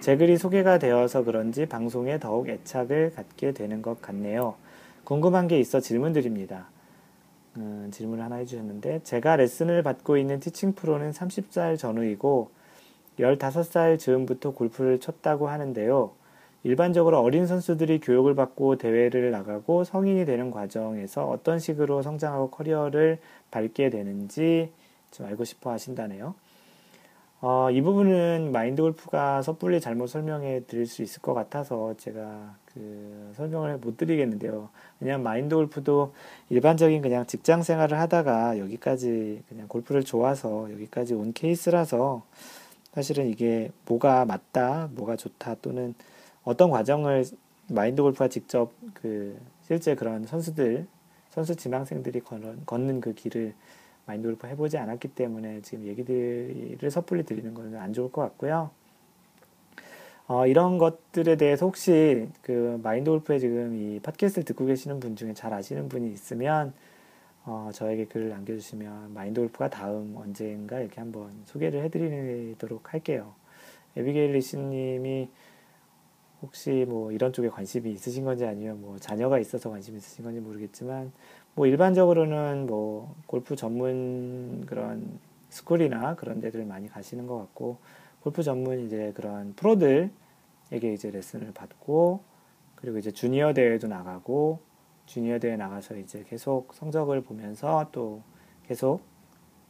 제 0.00 0.16
글이 0.16 0.38
소개가 0.38 0.78
되어서 0.78 1.24
그런지 1.24 1.66
방송에 1.66 2.20
더욱 2.20 2.48
애착을 2.48 3.12
갖게 3.14 3.52
되는 3.52 3.82
것 3.82 4.00
같네요. 4.00 4.54
궁금한 5.02 5.48
게 5.48 5.58
있어 5.58 5.80
질문드립니다. 5.80 6.68
음, 7.56 7.90
질문을 7.92 8.24
하나 8.24 8.36
해주셨는데, 8.36 9.00
제가 9.02 9.36
레슨을 9.36 9.82
받고 9.82 10.16
있는 10.16 10.38
티칭 10.38 10.74
프로는 10.74 11.10
30살 11.10 11.76
전후이고, 11.76 12.50
15살 13.18 13.98
즈음부터 13.98 14.52
골프를 14.52 15.00
쳤다고 15.00 15.48
하는데요. 15.48 16.12
일반적으로 16.62 17.20
어린 17.20 17.46
선수들이 17.46 18.00
교육을 18.00 18.34
받고 18.34 18.76
대회를 18.78 19.30
나가고 19.30 19.84
성인이 19.84 20.24
되는 20.24 20.50
과정에서 20.50 21.24
어떤 21.24 21.58
식으로 21.58 22.02
성장하고 22.02 22.50
커리어를 22.50 23.18
밟게 23.50 23.90
되는지 23.90 24.70
좀 25.10 25.26
알고 25.26 25.44
싶어 25.44 25.70
하신다네요. 25.70 26.34
어, 27.40 27.70
이 27.70 27.80
부분은 27.82 28.50
마인드 28.50 28.82
골프가 28.82 29.42
섣불리 29.42 29.80
잘못 29.80 30.08
설명해 30.08 30.64
드릴 30.66 30.86
수 30.86 31.02
있을 31.02 31.22
것 31.22 31.34
같아서 31.34 31.94
제가 31.96 32.56
그 32.74 33.32
설명을 33.36 33.78
못 33.78 33.96
드리겠는데요. 33.96 34.70
그냥 34.98 35.22
마인드 35.22 35.54
골프도 35.54 36.12
일반적인 36.50 37.00
그냥 37.00 37.26
직장 37.26 37.62
생활을 37.62 38.00
하다가 38.00 38.58
여기까지 38.58 39.42
그냥 39.48 39.68
골프를 39.68 40.02
좋아서 40.02 40.68
여기까지 40.72 41.14
온 41.14 41.32
케이스라서 41.32 42.24
사실은 42.92 43.28
이게 43.28 43.70
뭐가 43.86 44.24
맞다, 44.24 44.88
뭐가 44.94 45.14
좋다 45.14 45.56
또는 45.62 45.94
어떤 46.42 46.70
과정을 46.70 47.24
마인드 47.68 48.02
골프가 48.02 48.26
직접 48.26 48.72
그 48.94 49.38
실제 49.62 49.94
그런 49.94 50.26
선수들, 50.26 50.88
선수 51.30 51.54
지망생들이 51.54 52.20
걷는 52.66 53.00
그 53.00 53.14
길을 53.14 53.54
마인드 54.08 54.26
골프 54.26 54.46
해보지 54.46 54.78
않았기 54.78 55.08
때문에 55.08 55.60
지금 55.60 55.86
얘기들을 55.86 56.90
섣불리 56.90 57.24
드리는 57.24 57.52
것은 57.52 57.76
안 57.76 57.92
좋을 57.92 58.10
것 58.10 58.22
같고요. 58.22 58.70
어, 60.26 60.46
이런 60.46 60.78
것들에 60.78 61.36
대해서 61.36 61.66
혹시 61.66 62.26
그 62.40 62.80
마인드 62.82 63.10
골프에 63.10 63.38
지금 63.38 63.76
이 63.76 64.00
팟캐스트를 64.00 64.44
듣고 64.46 64.64
계시는 64.64 64.98
분 64.98 65.14
중에 65.14 65.34
잘 65.34 65.52
아시는 65.52 65.90
분이 65.90 66.10
있으면 66.10 66.72
어, 67.44 67.70
저에게 67.74 68.06
글을 68.06 68.30
남겨주시면 68.30 69.12
마인드 69.12 69.42
골프가 69.42 69.68
다음 69.68 70.16
언젠가 70.16 70.80
이렇게 70.80 71.00
한번 71.00 71.30
소개를 71.44 71.84
해드리도록 71.84 72.94
할게요. 72.94 73.34
에비게일 73.94 74.32
리시님이 74.32 75.28
혹시 76.40 76.86
뭐 76.88 77.12
이런 77.12 77.32
쪽에 77.34 77.50
관심이 77.50 77.90
있으신 77.92 78.24
건지 78.24 78.46
아니면 78.46 78.80
뭐 78.80 78.98
자녀가 78.98 79.38
있어서 79.38 79.68
관심이 79.68 79.98
있으신 79.98 80.24
건지 80.24 80.40
모르겠지만 80.40 81.12
뭐 81.58 81.66
일반적으로는 81.66 82.66
뭐 82.66 83.16
골프 83.26 83.56
전문 83.56 84.64
그런 84.64 85.18
스쿨이나 85.48 86.14
그런 86.14 86.40
데들 86.40 86.64
많이 86.64 86.86
가시는 86.86 87.26
것 87.26 87.36
같고 87.36 87.78
골프 88.20 88.44
전문 88.44 88.86
이제 88.86 89.12
그런 89.16 89.54
프로들에게 89.54 90.12
이제 90.70 91.10
레슨을 91.10 91.52
받고 91.54 92.20
그리고 92.76 92.98
이제 92.98 93.10
주니어 93.10 93.54
대회도 93.54 93.88
나가고 93.88 94.60
주니어 95.06 95.40
대회 95.40 95.56
나가서 95.56 95.96
이제 95.96 96.24
계속 96.28 96.74
성적을 96.74 97.22
보면서 97.22 97.88
또 97.90 98.22
계속 98.68 99.00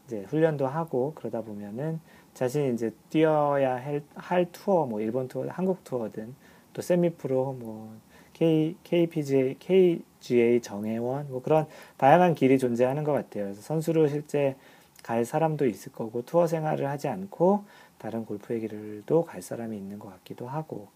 이제 0.05 0.25
훈련도 0.25 0.67
하고 0.67 1.15
그러다 1.15 1.41
보면은 1.41 2.01
자신이 2.35 2.75
이제 2.75 2.93
뛰어야 3.09 3.77
할, 3.77 4.03
할 4.15 4.53
투어 4.53 4.85
뭐 4.85 5.01
일본 5.01 5.27
투어 5.27 5.47
한국 5.49 5.85
투어든 5.85 6.35
또 6.75 6.83
세미 6.83 7.15
프로 7.15 7.55
뭐 7.55 7.97
KPGA, 8.39 9.57
KGA 9.59 10.61
정회원, 10.61 11.29
뭐 11.31 11.43
그런 11.43 11.67
다양한 11.97 12.35
길이 12.35 12.59
존재하는 12.59 13.05
것 13.05 13.13
같아요. 13.13 13.45
그래서 13.45 13.61
선수로 13.63 14.09
실제 14.09 14.57
갈 15.03 15.25
사람도 15.25 15.67
있을 15.67 15.93
거고, 15.93 16.25
투어 16.25 16.47
생활을 16.47 16.89
하지 16.89 17.09
않고 17.09 17.65
다른 17.99 18.25
골프의 18.25 18.61
길도 18.61 19.25
갈 19.25 19.43
사람이 19.43 19.77
있는 19.77 19.99
것 19.99 20.09
같기도 20.11 20.47
하고, 20.49 20.89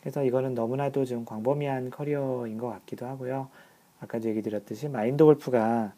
그래서 0.00 0.24
이거는 0.24 0.54
너무나도 0.54 1.04
좀 1.04 1.24
광범위한 1.24 1.90
커리어인 1.90 2.58
것 2.58 2.68
같기도 2.68 3.06
하고요. 3.06 3.48
아까도 4.00 4.28
얘기 4.28 4.42
드렸듯이 4.42 4.88
마인드 4.88 5.24
골프가 5.24 5.94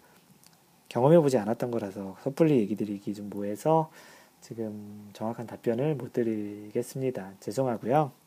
경험해보지 0.91 1.39
않았던 1.39 1.71
거라서 1.71 2.17
섣불리 2.23 2.59
얘기 2.59 2.77
드리기 2.77 3.15
좀 3.15 3.31
뭐해서 3.31 3.91
지금 4.43 5.09
정확한 5.15 5.47
답변을 5.47 5.95
못 5.95 6.13
드리겠습니다. 6.13 7.33
죄송하고요. 7.41 8.24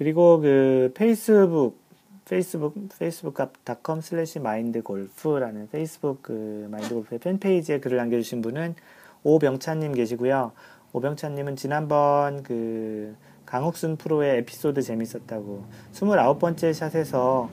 그리고 0.00 0.40
그 0.40 0.92
페이스북 0.94 1.78
페이스북 2.24 2.74
facebook.com 2.90 3.98
slash 3.98 4.38
mindgolf라는 4.38 5.68
페이스북 5.70 6.22
그 6.22 6.68
마인드골프의 6.70 7.18
팬페이지에 7.18 7.80
글을 7.80 7.98
남겨주신 7.98 8.40
분은 8.40 8.76
오병찬님 9.24 9.92
계시고요. 9.92 10.52
오병찬님은 10.94 11.56
지난번 11.56 12.42
그 12.42 13.14
강욱순 13.44 13.96
프로의 13.98 14.38
에피소드 14.38 14.80
재밌었다고 14.80 15.66
29번째 15.92 16.72
샷에서 16.72 17.50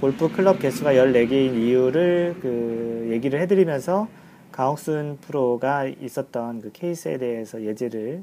골프 0.00 0.28
클럽 0.28 0.60
개수가 0.60 0.92
14개인 0.92 1.56
이유를 1.56 2.36
그 2.40 3.08
얘기를 3.10 3.40
해드리면서 3.40 4.06
강옥순 4.52 5.18
프로가 5.22 5.86
있었던 5.86 6.60
그 6.60 6.70
케이스에 6.70 7.18
대해서 7.18 7.60
예제를 7.60 8.22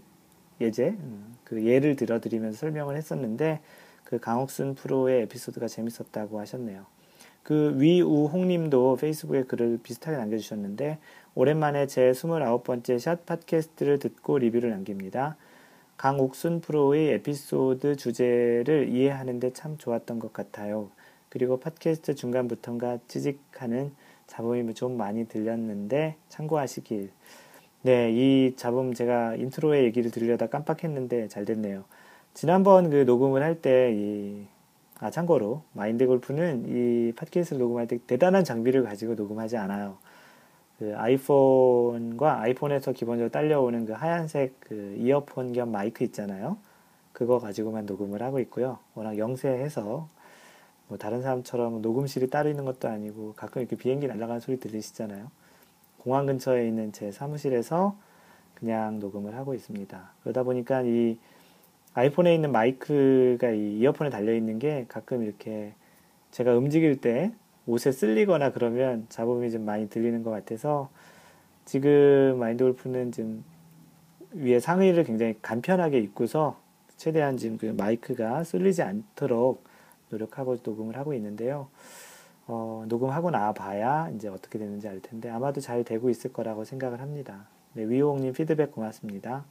예제 0.62 0.88
음, 0.88 1.37
그 1.48 1.63
예를 1.63 1.96
들어드리면서 1.96 2.58
설명을 2.58 2.98
했었는데 2.98 3.62
그 4.04 4.20
강옥순 4.20 4.75
프로의 4.75 5.22
에피소드가 5.24 5.70
재밌었다고 5.70 6.42
하셨네요. 6.42 6.86
그 7.42 7.80
위우홍님도 7.80 8.98
페이스북에 8.98 9.44
글을 9.44 9.80
비슷하게 9.82 10.18
남겨주셨는데 10.18 10.98
오랜만에 11.36 11.88
제 11.88 12.12
29번째 12.12 13.00
샷 13.00 13.25
팟캐스트를 13.25 14.00
듣고 14.00 14.39
리뷰를 14.39 14.72
남깁니다. 14.72 15.38
강옥순 15.96 16.60
프로의 16.60 17.13
에피소드 17.13 17.96
주제를 17.96 18.89
이해하는데 18.89 19.54
참 19.54 19.77
좋았던 19.77 20.20
것 20.20 20.34
같아요. 20.34 20.89
그리고 21.30 21.62
팟캐스트 21.62 22.16
중간부터인가 22.16 23.00
취직하는 23.08 23.94
잡음이 24.27 24.74
좀 24.74 24.98
많이 24.98 25.30
들렸는데 25.30 26.18
참고하시길. 26.27 27.10
네, 27.84 28.12
이 28.12 28.55
잡음 28.55 28.93
제가 28.93 29.36
인트로에 29.36 29.84
얘기를 29.84 30.12
드리려다 30.12 30.48
깜빡했는데 30.48 31.27
잘 31.29 31.46
됐네요. 31.46 31.86
지난번 32.34 32.89
그 32.89 33.03
녹음을 33.05 33.41
할 33.43 33.62
때 33.62 33.93
이, 33.96 34.46
아, 35.00 35.10
참고로 35.12 35.63
마인드 35.74 36.05
골프는 36.07 36.65
이 36.67 37.13
팟캐스트를 37.15 37.60
녹음할 37.60 37.88
때 37.88 38.00
대단한 38.07 38.43
장비를 38.43 38.84
가지고 38.84 39.15
녹음하지 39.15 39.57
않아요. 39.57 39.98
그 40.79 40.93
아이폰과 40.96 42.41
아이폰에서 42.41 42.91
기본적으로 42.93 43.31
딸려오는 43.31 43.86
그 43.86 43.93
하얀색 43.93 44.55
그 44.62 44.96
이어폰 45.00 45.53
겸 45.53 45.72
마이크 45.72 46.03
있잖아요. 46.03 46.57
그거 47.13 47.39
가지고만 47.39 47.86
녹음을 47.86 48.22
하고 48.22 48.39
있고요. 48.41 48.79
워낙 48.96 49.17
영세해서 49.17 50.07
뭐 50.88 50.98
다른 50.98 51.22
사람처럼 51.22 51.81
녹음실이 51.81 52.29
따로 52.29 52.50
있는 52.50 52.65
것도 52.65 52.88
아니고 52.89 53.34
가끔 53.36 53.62
이렇게 53.62 53.75
비행기 53.75 54.07
날아가는 54.07 54.39
소리 54.41 54.60
들리시잖아요. 54.60 55.29
공항 56.08 56.26
근처에 56.26 56.66
있는 56.66 56.94
제 56.94 57.12
사무실에서 57.12 57.98
그냥 58.54 58.98
녹음을 59.02 59.36
하고 59.36 59.54
있습니다. 59.54 60.12
그러다 60.24 60.44
보니까 60.44 60.82
이 60.84 61.18
아이폰에 61.96 62.34
있는 62.34 62.54
마이크가 62.54 63.50
이 63.50 63.80
이어폰에 63.80 64.10
달려 64.10 64.34
있는 64.34 64.58
게 64.58 64.86
가끔 64.88 65.22
이렇게 65.22 65.74
제가 66.32 66.56
움직일 66.56 67.02
때 67.02 67.34
옷에 67.66 67.92
쓸리거나 67.92 68.54
그러면 68.54 69.06
잡음이 69.10 69.52
좀 69.52 69.66
많이 69.66 69.90
들리는 69.90 70.24
것 70.24 70.32
같아서 70.32 70.90
지금 71.66 72.38
마인드 72.40 72.64
골프는 72.64 73.12
좀 73.12 73.44
위에 74.31 74.62
상의를 74.62 75.03
굉장히 75.03 75.36
간편하게 75.42 76.00
입고서 76.00 76.58
최대한 76.96 77.36
지금 77.36 77.58
그 77.58 77.66
마이크가 77.66 78.46
쓸리지 78.46 78.81
않도록 78.81 79.62
노력하고 80.10 80.55
녹음을 80.64 80.96
하고 80.96 81.14
있는데요. 81.16 81.68
어, 82.48 82.86
녹음하고 82.88 83.29
나봐야 83.31 84.10
이제 84.16 84.27
어떻게 84.29 84.57
되는지 84.57 84.88
알 84.88 85.01
텐데 85.01 85.29
아마도 85.29 85.60
잘 85.62 85.83
되고 85.83 86.10
있을 86.10 86.31
거라고 86.33 86.64
생각을 86.64 87.01
합니다. 87.01 87.48
네, 87.74 87.83
위호님 87.83 88.33
피드백 88.33 88.72
고맙습니다. 88.72 89.44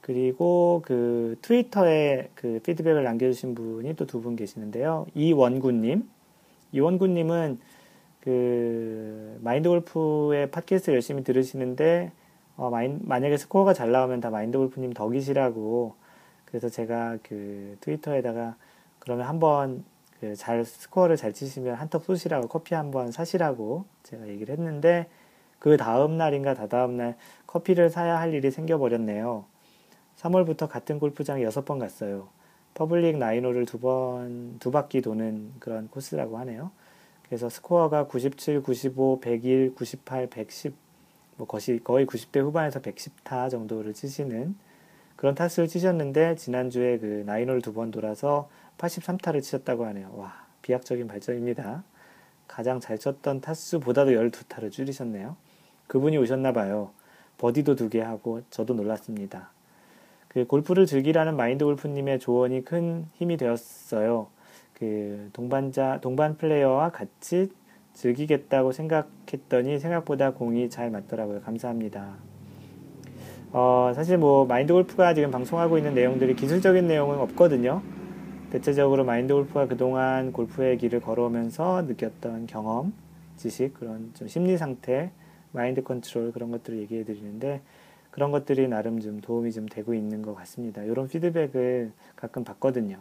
그리고 0.00 0.82
그 0.84 1.36
트위터에 1.42 2.30
그 2.34 2.60
피드백을 2.62 3.02
남겨주신 3.02 3.54
분이 3.54 3.94
또 3.96 4.06
두 4.06 4.20
분 4.20 4.36
계시는데요. 4.36 5.06
이원구님. 5.14 6.08
이원구님은 6.72 7.58
그 8.20 9.38
마인드 9.42 9.68
골프의 9.68 10.50
팟캐스트 10.50 10.90
열심히 10.90 11.24
들으시는데 11.24 12.12
어, 12.56 12.70
마인, 12.70 13.00
만약에 13.02 13.36
스코어가 13.36 13.72
잘 13.74 13.90
나오면 13.90 14.20
다 14.20 14.30
마인드 14.30 14.56
골프님 14.58 14.92
덕이시라고 14.92 15.94
그래서 16.44 16.68
제가 16.68 17.18
그 17.22 17.76
트위터에다가 17.80 18.56
그러면 18.98 19.26
한번 19.26 19.84
그 20.20 20.34
잘 20.36 20.64
스코어를 20.64 21.16
잘 21.16 21.32
치시면 21.32 21.74
한턱 21.76 22.04
쏘시라고 22.04 22.48
커피 22.48 22.74
한 22.74 22.90
번 22.90 23.12
사시라고 23.12 23.84
제가 24.02 24.28
얘기를 24.28 24.56
했는데 24.56 25.08
그 25.58 25.76
다음 25.76 26.16
날인가 26.16 26.54
다다음 26.54 26.96
날 26.96 27.16
커피를 27.46 27.90
사야 27.90 28.18
할 28.18 28.32
일이 28.34 28.50
생겨버렸네요. 28.50 29.44
3월부터 30.18 30.68
같은 30.68 30.98
골프장에 30.98 31.44
6번 31.44 31.78
갔어요. 31.78 32.28
public 32.74 33.16
nine 33.18 33.36
hole을 33.36 33.66
두 33.66 33.78
번, 33.80 34.58
두 34.58 34.70
바퀴 34.70 35.00
도는 35.00 35.52
그런 35.58 35.88
코스라고 35.88 36.38
하네요. 36.38 36.70
그래서 37.26 37.48
스코어가 37.48 38.06
97, 38.06 38.62
95, 38.62 39.20
101, 39.20 39.74
98, 39.74 40.28
110, 40.28 40.74
뭐 41.36 41.46
거의 41.46 42.06
90대 42.06 42.40
후반에서 42.40 42.80
110타 42.80 43.50
정도를 43.50 43.92
치시는 43.94 44.54
그런 45.16 45.34
타수를 45.34 45.68
치셨는데 45.68 46.36
지난주에 46.36 46.98
그 46.98 47.24
나인홀 47.26 47.62
두 47.62 47.72
번 47.72 47.90
돌아서 47.90 48.48
83타를 48.78 49.42
치셨다고 49.42 49.86
하네요. 49.86 50.12
와, 50.16 50.46
비약적인 50.62 51.06
발전입니다. 51.08 51.84
가장 52.46 52.80
잘 52.80 52.98
쳤던 52.98 53.40
타수보다도 53.40 54.12
12타를 54.12 54.70
줄이셨네요. 54.70 55.36
그분이 55.88 56.16
오셨나 56.18 56.52
봐요. 56.52 56.90
버디도 57.38 57.76
두 57.76 57.88
개 57.88 58.00
하고 58.00 58.42
저도 58.50 58.74
놀랐습니다. 58.74 59.50
그 60.28 60.46
골프를 60.46 60.86
즐기라는 60.86 61.36
마인드 61.36 61.64
골프님의 61.64 62.18
조언이 62.20 62.64
큰 62.64 63.06
힘이 63.14 63.36
되었어요. 63.36 64.28
그 64.74 65.30
동반자, 65.32 66.00
동반 66.02 66.36
플레이어와 66.36 66.90
같이 66.90 67.50
즐기겠다고 67.94 68.72
생각했더니 68.72 69.78
생각보다 69.78 70.32
공이 70.34 70.68
잘 70.68 70.90
맞더라고요. 70.90 71.40
감사합니다. 71.40 72.16
어, 73.52 73.92
사실 73.94 74.18
뭐 74.18 74.44
마인드 74.44 74.72
골프가 74.74 75.14
지금 75.14 75.30
방송하고 75.30 75.78
있는 75.78 75.94
내용들이 75.94 76.36
기술적인 76.36 76.86
내용은 76.86 77.18
없거든요. 77.20 77.82
대체적으로 78.56 79.04
마인드 79.04 79.34
골프가 79.34 79.66
그동안 79.66 80.32
골프의 80.32 80.78
길을 80.78 81.00
걸어오면서 81.00 81.82
느꼈던 81.82 82.46
경험, 82.46 82.94
지식, 83.36 83.74
그런 83.74 84.12
좀 84.14 84.28
심리 84.28 84.56
상태, 84.56 85.10
마인드 85.52 85.82
컨트롤 85.82 86.32
그런 86.32 86.50
것들을 86.50 86.78
얘기해 86.78 87.04
드리는데 87.04 87.60
그런 88.10 88.30
것들이 88.30 88.66
나름 88.66 88.98
좀 89.00 89.20
도움이 89.20 89.52
좀 89.52 89.66
되고 89.68 89.92
있는 89.92 90.22
것 90.22 90.34
같습니다. 90.36 90.82
이런 90.84 91.06
피드백을 91.06 91.92
가끔 92.16 92.44
받거든요. 92.44 92.96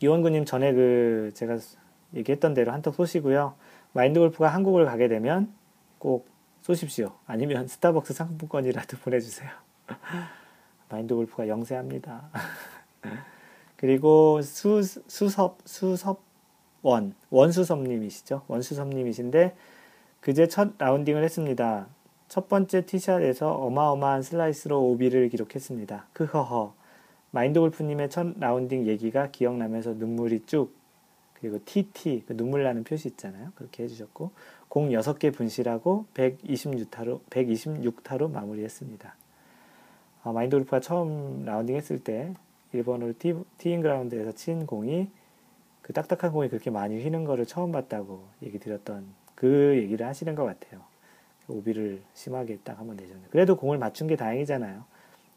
이원구님 0.00 0.44
전에 0.44 0.72
그 0.72 1.30
제가 1.34 1.58
얘기했던 2.16 2.54
대로 2.54 2.72
한턱 2.72 2.96
쏘시고요. 2.96 3.54
마인드 3.92 4.18
골프가 4.18 4.48
한국을 4.48 4.86
가게 4.86 5.06
되면 5.06 5.52
꼭 6.00 6.26
쏘십시오. 6.62 7.12
아니면 7.28 7.68
스타벅스 7.70 8.12
상품권이라도 8.12 8.96
보내주세요. 8.96 9.50
마인드 10.90 11.14
골프가 11.14 11.46
영세합니다. 11.46 12.28
그리고 13.76 14.40
수, 14.42 14.82
수섭, 14.82 15.58
수섭원, 15.64 17.14
원수섭님이시죠. 17.30 18.42
원수섭님이신데, 18.48 19.54
그제 20.20 20.48
첫 20.48 20.72
라운딩을 20.78 21.22
했습니다. 21.22 21.86
첫 22.28 22.48
번째 22.48 22.86
티샷에서 22.86 23.52
어마어마한 23.52 24.22
슬라이스로 24.22 24.82
오비를 24.90 25.28
기록했습니다. 25.28 26.08
크허허. 26.12 26.74
마인드 27.30 27.60
골프님의 27.60 28.10
첫 28.10 28.26
라운딩 28.38 28.86
얘기가 28.86 29.30
기억나면서 29.30 29.94
눈물이 29.94 30.46
쭉, 30.46 30.74
그리고 31.34 31.60
TT, 31.64 32.24
그 32.26 32.36
눈물 32.36 32.64
나는 32.64 32.82
표시 32.82 33.08
있잖아요. 33.08 33.52
그렇게 33.54 33.84
해주셨고, 33.84 34.30
공 34.68 34.88
6개 34.88 35.34
분실하고 35.34 36.06
126타로, 36.14 37.20
126타로 37.30 38.30
마무리했습니다. 38.30 39.14
어, 40.24 40.32
마인드 40.32 40.56
골프가 40.56 40.80
처음 40.80 41.44
라운딩 41.44 41.76
했을 41.76 41.98
때 42.02 42.34
일번 42.72 43.00
홀 43.00 43.14
티, 43.18 43.34
teeing 43.58 43.82
ground에서 43.82 44.32
친 44.32 44.66
공이 44.66 45.08
그 45.82 45.92
딱딱한 45.92 46.32
공이 46.32 46.48
그렇게 46.48 46.70
많이 46.70 47.00
휘는 47.02 47.24
거를 47.24 47.46
처음 47.46 47.72
봤다고 47.72 48.24
얘기 48.42 48.58
드렸던 48.58 49.06
그 49.34 49.76
얘기를 49.76 50.06
하시는 50.06 50.34
것 50.34 50.44
같아요. 50.44 50.80
오비를 51.48 52.02
심하게 52.14 52.58
딱 52.64 52.78
한번 52.78 52.96
내셨네. 52.96 53.22
그래도 53.30 53.56
공을 53.56 53.78
맞춘 53.78 54.08
게 54.08 54.16
다행이잖아요. 54.16 54.84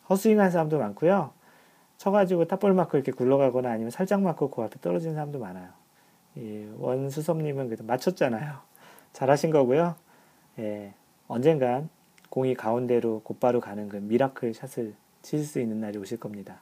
헛스윙 0.10 0.40
한 0.40 0.50
사람도 0.50 0.80
많고요. 0.80 1.32
쳐가지고 1.98 2.46
top 2.46 2.58
ball 2.58 2.74
맞고 2.74 2.98
이렇게 2.98 3.12
굴러가거나 3.12 3.70
아니면 3.70 3.92
살짝 3.92 4.22
맞고 4.22 4.50
그 4.50 4.64
앞에 4.64 4.78
떨어지는 4.82 5.16
사람도 5.16 5.38
많아요. 5.40 5.70
이 6.36 6.68
원수섭님은 6.78 7.68
그래도 7.68 7.84
맞췄잖아요. 7.84 8.56
잘하신 9.14 9.52
거고요. 9.52 9.96
예, 10.60 10.94
언젠간 11.28 11.90
공이 12.30 12.56
가운데로 12.56 13.22
곧바로 13.24 13.60
가는 13.60 13.90
그 13.90 13.98
miracle 13.98 14.54
샷을 14.54 14.96
칠 15.22 15.44
수 15.44 15.60
있는 15.60 15.82
날이 15.82 15.98
오실 15.98 16.20
겁니다. 16.20 16.62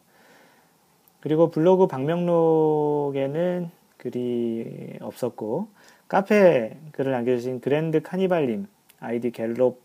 그리고 1.19 1.49
블로그 1.49 1.87
방명록에는 1.87 3.69
글이 3.97 4.97
없었고 5.01 5.67
카페 6.07 6.77
글을 6.91 7.11
남겨주신 7.11 7.59
그랜드 7.59 8.01
카니발님 8.01 8.67
아이디 8.99 9.31
갤롭 9.31 9.81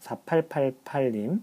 4888님 0.00 1.40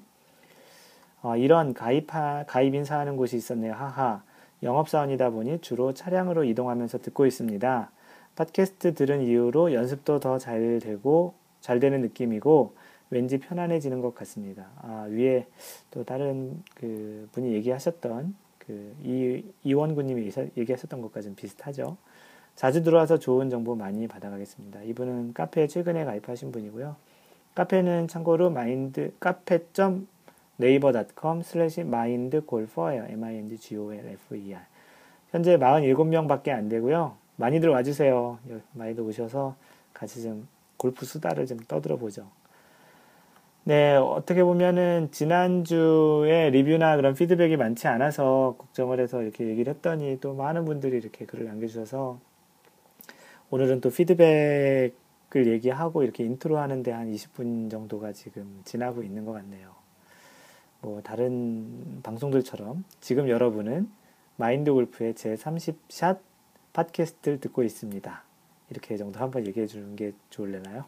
어, 1.24 1.38
이런 1.38 1.74
가입 1.74 2.08
가입 2.48 2.74
인사하는 2.74 3.16
곳이 3.16 3.38
있었네요. 3.38 3.74
하하. 3.74 4.24
영업사원이다 4.64 5.32
보니 5.32 5.60
주로 5.62 5.94
차량으로 5.94 6.44
이동하면서 6.44 7.00
듣고 7.00 7.26
있습니다. 7.26 7.92
팟캐스트 8.36 8.94
들은 8.96 9.22
이후로 9.22 9.74
연습도 9.74 10.20
더 10.20 10.38
잘 10.38 10.80
되고 10.82 11.34
잘 11.62 11.80
되는 11.80 12.02
느낌이고 12.02 12.76
왠지 13.10 13.40
편안해지는 13.40 14.02
것 14.02 14.16
같습니다. 14.16 14.68
아, 14.82 15.06
위에 15.10 15.48
또 15.92 16.04
다른 16.04 16.64
그 16.76 17.28
분이 17.34 17.54
얘기하셨던 17.54 18.36
그 18.72 18.96
이, 19.04 19.44
이원구님이 19.66 20.32
얘기하셨던 20.56 21.02
것과 21.02 21.20
좀 21.22 21.36
비슷하죠. 21.36 21.98
자주 22.56 22.84
들어와서 22.84 23.20
좋은 23.20 23.50
정보 23.50 23.76
많이 23.76 24.08
받아가겠습니다. 24.08 24.84
이분은 24.84 25.34
카페에 25.34 25.68
최근에 25.68 26.06
가입하신 26.06 26.54
분이고요. 26.54 26.96
카페는 27.54 28.08
참고로 28.08 28.50
마인드 28.50 29.12
카페.com 29.20 30.08
네이버.com 30.56 31.42
슬래시 31.42 31.84
마인드 31.84 32.46
골퍼예요. 32.46 33.08
M-I-N-D-G-O-L-F-E-R 33.10 34.62
현재 35.32 35.58
47명밖에 35.58 36.50
안 36.50 36.70
되고요. 36.70 37.16
많이들 37.36 37.70
와주세요. 37.70 38.40
많이들 38.74 39.04
오셔서 39.04 39.56
같이 39.94 40.22
좀 40.22 40.48
골프 40.78 41.06
수다를 41.06 41.46
좀 41.46 41.58
떠들어 41.68 41.98
보죠. 41.98 42.26
네, 43.64 43.96
어떻게 43.96 44.44
보면은 44.44 45.10
지난주에 45.12 46.50
리뷰나 46.50 46.96
그런 46.96 47.14
피드백이 47.14 47.58
많지 47.58 47.88
않아서 47.88 48.56
걱정을 48.58 49.00
해서 49.00 49.22
이렇게 49.22 49.46
얘기를 49.46 49.72
했더니 49.72 50.20
또 50.20 50.34
많은 50.34 50.66
분들이 50.66 50.98
이렇게 50.98 51.28
글을 51.28 51.46
남겨주셔서 51.46 52.20
오늘은 53.52 53.82
또 53.82 53.92
피드백을 53.92 54.94
얘기하고 55.36 56.02
이렇게 56.02 56.24
인트로 56.24 56.58
하는데 56.58 56.92
한 56.92 57.14
20분 57.14 57.70
정도가 57.70 58.14
지금 58.14 58.62
지나고 58.66 59.04
있는 59.04 59.26
것 59.26 59.34
같네요. 59.34 59.76
뭐 60.80 61.04
다른 61.04 62.02
방송들처럼 62.02 62.84
지금 63.00 63.30
여러분은 63.30 63.92
마인드 64.38 64.74
골프의 64.74 65.14
제 65.14 65.36
30샷 65.36 66.18
팟캐스트를 66.74 67.40
듣고 67.40 67.62
있습니다. 67.62 68.24
이렇게 68.72 68.98
정도 68.98 69.20
한번 69.20 69.46
얘기해 69.46 69.68
주는 69.68 69.96
게 69.96 70.14
좋을래나요? 70.32 70.86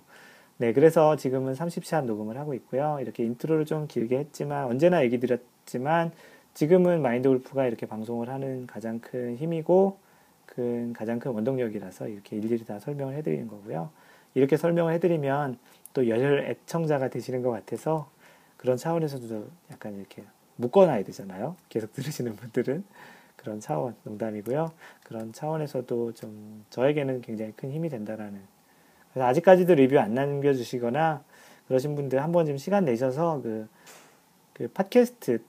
네, 0.63 0.71
그래서 0.71 1.17
지금은 1.17 1.55
30샷 1.55 2.05
녹음을 2.05 2.37
하고 2.37 2.53
있고요. 2.53 2.97
이렇게 3.01 3.25
인트로를 3.25 3.65
좀 3.65 3.85
길게 3.85 4.17
했지만 4.17 4.63
언제나 4.63 5.03
얘기 5.03 5.19
드렸지만 5.19 6.13
지금은 6.53 7.01
마인드 7.01 7.27
골프가 7.27 7.67
이렇게 7.67 7.85
방송을 7.85 8.29
하는 8.29 8.65
가장 8.65 8.99
큰 8.99 9.35
힘이고 9.35 9.97
큰 10.45 10.93
가장 10.93 11.19
큰 11.19 11.31
원동력이라서 11.31 12.07
이렇게 12.07 12.37
일일이 12.37 12.63
다 12.63 12.79
설명을 12.79 13.13
해드리는 13.15 13.49
거고요. 13.49 13.89
이렇게 14.35 14.55
설명을 14.55 14.93
해드리면 14.93 15.57
또열 15.93 16.45
애청자가 16.45 17.09
되시는 17.09 17.41
것 17.41 17.51
같아서 17.51 18.09
그런 18.55 18.77
차원에서도 18.77 19.45
약간 19.69 19.97
이렇게 19.97 20.23
묶어놔야 20.55 21.03
되잖아요. 21.03 21.57
계속 21.67 21.91
들으시는 21.91 22.37
분들은 22.37 22.85
그런 23.35 23.59
차원 23.59 23.95
농담이고요. 24.03 24.71
그런 25.03 25.33
차원에서도 25.33 26.13
좀 26.13 26.63
저에게는 26.69 27.19
굉장히 27.19 27.51
큰 27.51 27.69
힘이 27.69 27.89
된다라는. 27.89 28.52
그래서 29.13 29.27
아직까지도 29.27 29.75
리뷰 29.75 29.99
안 29.99 30.13
남겨주시거나 30.13 31.23
그러신 31.67 31.95
분들 31.95 32.21
한번 32.21 32.45
좀 32.45 32.57
시간 32.57 32.85
내셔서 32.85 33.41
그, 33.41 33.67
그 34.53 34.67
팟캐스트 34.67 35.39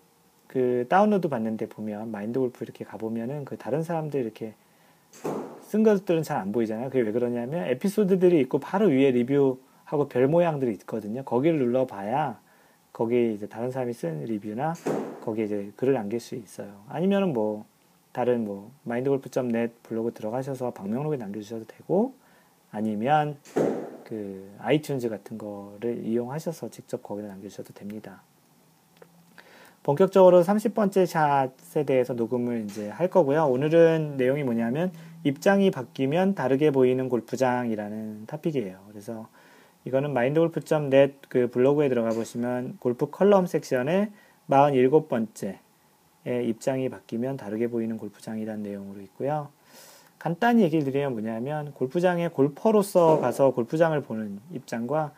그 0.46 0.87
다운로드 0.88 1.29
받는데 1.29 1.68
보면 1.68 2.11
마인드 2.11 2.38
골프 2.38 2.64
이렇게 2.64 2.85
가보면은 2.85 3.44
그 3.44 3.57
다른 3.57 3.83
사람들 3.83 4.20
이렇게 4.20 4.55
쓴 5.62 5.83
것들은 5.83 6.22
잘 6.22 6.38
안 6.38 6.53
보이잖아요. 6.53 6.90
그게 6.90 7.00
왜 7.00 7.11
그러냐면 7.11 7.66
에피소드들이 7.66 8.40
있고 8.42 8.59
바로 8.59 8.87
위에 8.87 9.11
리뷰하고 9.11 10.09
별 10.09 10.29
모양들이 10.29 10.72
있거든요. 10.72 11.24
거기를 11.24 11.59
눌러봐야 11.59 12.38
거기에 12.92 13.33
이제 13.33 13.48
다른 13.48 13.70
사람이 13.72 13.92
쓴 13.92 14.24
리뷰나 14.24 14.74
거기에 15.22 15.44
이제 15.46 15.72
글을 15.77 15.94
남길 15.94 16.20
수 16.20 16.37
있어요. 16.37 16.85
아니면은 16.88 17.33
뭐 17.33 17.64
다른 18.12 18.44
뭐 18.44 18.70
마인드골프.net 18.85 19.74
블로그 19.83 20.12
들어가셔서 20.12 20.70
방명록에 20.70 21.16
남겨주셔도 21.16 21.64
되고 21.64 22.14
아니면 22.75 23.39
그 24.03 24.53
iTunes 24.61 25.09
같은 25.09 25.39
거를 25.39 26.05
이용하셔서 26.05 26.71
직접 26.71 27.03
거기에 27.03 27.29
남겨주셔도 27.29 27.73
됩니다. 27.73 28.23
본격적으로 29.85 30.43
30번째 30.43 31.07
샷에 31.07 31.85
대해서 31.85 32.15
녹음을 32.15 32.65
이제 32.65 32.89
할 32.89 33.09
거고요. 33.09 33.47
오늘은 33.47 34.17
내용이 34.17 34.43
뭐냐면 34.43 34.93
입장이 35.23 35.71
바뀌면 35.71 36.35
다르게 36.35 36.71
보이는 36.73 37.09
골프장이라는 37.09 38.27
타픽이에요. 38.27 38.79
그래서 38.89 39.29
이거는 39.85 40.13
마인드골프.net 40.13 41.15
그 41.29 41.49
블로그에 41.51 41.89
들어가 41.89 42.11
보시면 42.11 42.79
골프 42.81 43.11
컬럼 43.11 43.47
섹션에 43.47 44.11
47번째 44.49 45.59
입장이 46.27 46.89
바뀌면 46.89 47.37
다르게 47.37 47.69
보이는 47.69 47.99
골프장이라는 47.99 48.63
내용으로 48.63 49.01
있고요. 49.03 49.51
간단히 50.25 50.63
얘기를 50.63 50.87
드리면 50.87 51.13
뭐냐면 51.13 51.75
골프장에 51.75 52.29
골퍼로서 52.29 53.21
가서 53.21 53.51
골프장을 53.51 54.01
보는 54.01 54.41
입장과 54.55 55.13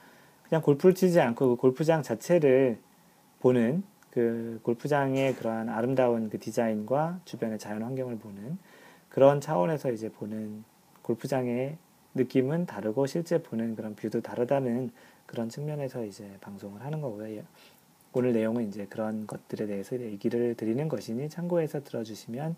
그냥 0.49 0.63
골프를 0.63 0.97
치지 0.97 1.21
않고 1.21 1.51
그 1.51 1.55
골프장 1.55 2.03
자체를 2.03 2.81
보는 3.39 3.85
그 4.11 4.59
골프장의 4.65 5.37
그러한 5.37 5.69
아름다운 5.69 6.29
그 6.29 6.41
디자인과 6.41 7.21
주변의 7.25 7.61
자연 7.61 7.85
환경을 7.85 8.19
보는 8.19 8.59
그런 9.09 9.41
차원에서 9.41 9.93
이제 9.93 10.09
보는 10.09 10.65
골프장의 11.03 11.77
느낌은 12.17 12.67
다르고 12.67 13.07
실제 13.07 13.41
보는 13.41 13.77
그런 13.77 13.95
뷰도 13.95 14.23
다르다는 14.23 14.91
그런 15.27 15.49
측면에서 15.49 16.05
이제 16.05 16.29
방송을 16.41 16.83
하는 16.83 17.01
거고요. 17.01 17.31
예. 17.31 17.45
오늘 18.13 18.33
내용은 18.33 18.67
이제 18.67 18.87
그런 18.91 19.29
것들에 19.29 19.67
대해서 19.67 20.01
얘기를 20.01 20.57
드리는 20.57 20.89
것이니 20.89 21.29
참고해서 21.29 21.85
들어주시면 21.85 22.57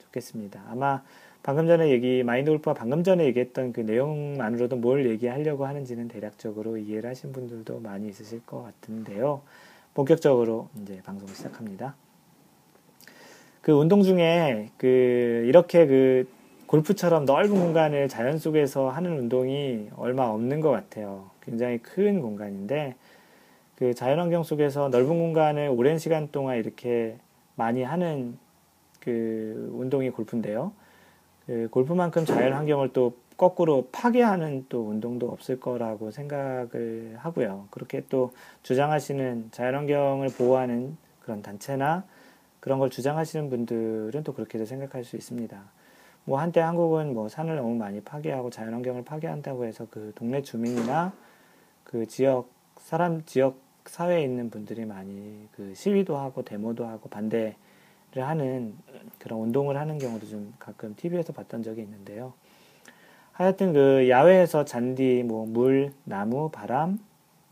좋겠습니다. 0.00 0.60
아마 0.68 1.04
방금 1.44 1.66
전에 1.66 1.90
얘기, 1.90 2.22
마인드 2.22 2.50
골프가 2.50 2.72
방금 2.72 3.04
전에 3.04 3.26
얘기했던 3.26 3.74
그 3.74 3.80
내용만으로도 3.80 4.76
뭘 4.76 5.04
얘기하려고 5.04 5.66
하는지는 5.66 6.08
대략적으로 6.08 6.78
이해를 6.78 7.10
하신 7.10 7.32
분들도 7.32 7.80
많이 7.80 8.08
있으실 8.08 8.46
것 8.46 8.62
같은데요. 8.62 9.42
본격적으로 9.92 10.70
이제 10.80 11.02
방송을 11.04 11.34
시작합니다. 11.34 11.96
그 13.60 13.72
운동 13.72 14.02
중에 14.02 14.70
그 14.78 15.44
이렇게 15.46 15.86
그 15.86 16.26
골프처럼 16.66 17.26
넓은 17.26 17.50
공간을 17.50 18.08
자연 18.08 18.38
속에서 18.38 18.88
하는 18.88 19.18
운동이 19.18 19.90
얼마 19.96 20.24
없는 20.24 20.62
것 20.62 20.70
같아요. 20.70 21.28
굉장히 21.42 21.76
큰 21.76 22.22
공간인데 22.22 22.94
그 23.76 23.92
자연환경 23.92 24.44
속에서 24.44 24.88
넓은 24.88 25.08
공간을 25.08 25.68
오랜 25.68 25.98
시간 25.98 26.30
동안 26.32 26.56
이렇게 26.56 27.18
많이 27.54 27.82
하는 27.82 28.38
그 28.98 29.70
운동이 29.74 30.08
골프인데요. 30.08 30.72
그 31.46 31.68
골프만큼 31.70 32.24
자연 32.24 32.52
환경을 32.54 32.92
또 32.92 33.14
거꾸로 33.36 33.88
파괴하는 33.90 34.66
또 34.68 34.88
운동도 34.88 35.28
없을 35.28 35.58
거라고 35.58 36.10
생각을 36.10 37.16
하고요. 37.18 37.66
그렇게 37.70 38.04
또 38.08 38.32
주장하시는 38.62 39.48
자연환경을 39.50 40.28
보호하는 40.28 40.96
그런 41.20 41.42
단체나 41.42 42.04
그런 42.60 42.78
걸 42.78 42.90
주장하시는 42.90 43.50
분들은 43.50 44.22
또 44.22 44.32
그렇게도 44.32 44.64
생각할 44.64 45.04
수 45.04 45.16
있습니다. 45.16 45.60
뭐 46.24 46.40
한때 46.40 46.60
한국은 46.60 47.12
뭐 47.12 47.28
산을 47.28 47.56
너무 47.56 47.74
많이 47.74 48.00
파괴하고 48.00 48.50
자연환경을 48.50 49.04
파괴한다고 49.04 49.66
해서 49.66 49.86
그 49.90 50.12
동네 50.14 50.40
주민이나 50.40 51.12
그 51.82 52.06
지역 52.06 52.48
사람 52.78 53.24
지역 53.26 53.58
사회에 53.84 54.22
있는 54.22 54.48
분들이 54.48 54.86
많이 54.86 55.46
그 55.52 55.74
시위도 55.74 56.16
하고 56.16 56.42
데모도 56.42 56.86
하고 56.86 57.10
반대를 57.10 57.54
하는 58.22 58.74
그런 59.18 59.40
운동을 59.40 59.76
하는 59.78 59.98
경우도 59.98 60.26
좀 60.26 60.54
가끔 60.58 60.94
TV에서 60.96 61.32
봤던 61.32 61.62
적이 61.62 61.82
있는데요. 61.82 62.34
하여튼 63.32 63.72
그 63.72 64.08
야외에서 64.08 64.64
잔디, 64.64 65.22
뭐 65.26 65.46
물, 65.46 65.92
나무, 66.04 66.50
바람, 66.50 66.98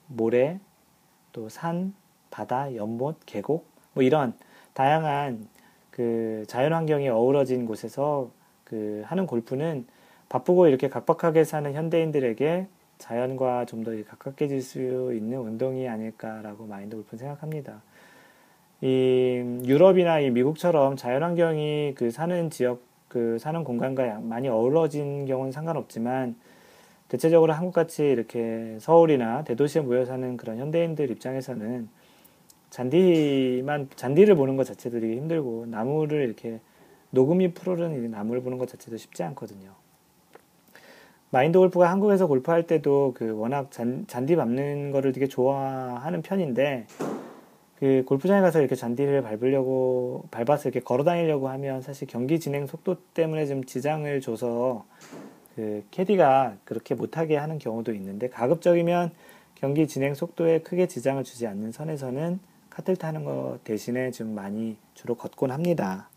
모래, 0.06 0.60
또 1.32 1.48
산, 1.48 1.94
바다, 2.30 2.74
연못, 2.76 3.16
계곡, 3.26 3.66
뭐 3.94 4.02
이런 4.02 4.34
다양한 4.74 5.48
그 5.90 6.44
자연 6.48 6.72
환경이 6.72 7.08
어우러진 7.08 7.66
곳에서 7.66 8.30
그 8.64 9.02
하는 9.06 9.26
골프는 9.26 9.86
바쁘고 10.28 10.66
이렇게 10.68 10.88
각박하게 10.88 11.44
사는 11.44 11.72
현대인들에게 11.74 12.68
자연과 12.98 13.66
좀 13.66 13.84
더 13.84 13.90
가깝게 14.04 14.48
질 14.48 14.62
수 14.62 15.12
있는 15.14 15.38
운동이 15.40 15.88
아닐까라고 15.88 16.66
마인드 16.66 16.96
골프는 16.96 17.18
생각합니다. 17.18 17.82
이 18.82 19.62
유럽이나 19.64 20.18
이 20.18 20.30
미국처럼 20.30 20.96
자연환경이 20.96 21.94
그 21.96 22.10
사는 22.10 22.50
지역 22.50 22.82
그 23.06 23.38
사는 23.38 23.62
공간과 23.62 24.18
많이 24.20 24.48
어우러진 24.48 25.24
경우는 25.26 25.52
상관없지만 25.52 26.34
대체적으로 27.08 27.52
한국같이 27.52 28.02
이렇게 28.02 28.76
서울이나 28.80 29.44
대도시에 29.44 29.82
모여 29.82 30.04
사는 30.04 30.36
그런 30.36 30.58
현대인들 30.58 31.10
입장에서는 31.12 31.88
잔디만 32.70 33.90
잔디를 33.94 34.34
보는 34.34 34.56
것 34.56 34.64
자체도 34.64 34.98
되게 34.98 35.14
힘들고 35.14 35.66
나무를 35.66 36.24
이렇게 36.24 36.58
녹음이 37.10 37.52
푸르른 37.52 38.10
나무를 38.10 38.42
보는 38.42 38.58
것 38.58 38.66
자체도 38.66 38.96
쉽지 38.96 39.22
않거든요. 39.22 39.70
마인드 41.30 41.56
골프가 41.58 41.88
한국에서 41.90 42.26
골프할 42.26 42.66
때도 42.66 43.12
그 43.14 43.36
워낙 43.38 43.70
잔, 43.70 44.06
잔디 44.08 44.34
밟는 44.34 44.90
거를 44.90 45.12
되게 45.12 45.28
좋아하는 45.28 46.22
편인데 46.22 46.86
그 47.82 48.04
골프장에 48.06 48.40
가서 48.42 48.60
이렇게 48.60 48.76
잔디를 48.76 49.22
밟으려고 49.22 50.22
밟아서 50.30 50.68
이렇게 50.68 50.78
걸어 50.78 51.02
다니려고 51.02 51.48
하면 51.48 51.82
사실 51.82 52.06
경기 52.06 52.38
진행 52.38 52.68
속도 52.68 52.94
때문에 53.12 53.44
좀 53.46 53.64
지장을 53.64 54.20
줘서 54.20 54.84
그 55.56 55.82
캐디가 55.90 56.58
그렇게 56.64 56.94
못하게 56.94 57.36
하는 57.36 57.58
경우도 57.58 57.92
있는데 57.94 58.28
가급적이면 58.28 59.10
경기 59.56 59.88
진행 59.88 60.14
속도에 60.14 60.60
크게 60.60 60.86
지장을 60.86 61.24
주지 61.24 61.48
않는 61.48 61.72
선에서는 61.72 62.38
카틀 62.70 62.94
타는 62.94 63.24
거 63.24 63.58
대신에 63.64 64.12
좀 64.12 64.32
많이 64.32 64.76
주로 64.94 65.16
걷곤 65.16 65.50
합니다. 65.50 66.08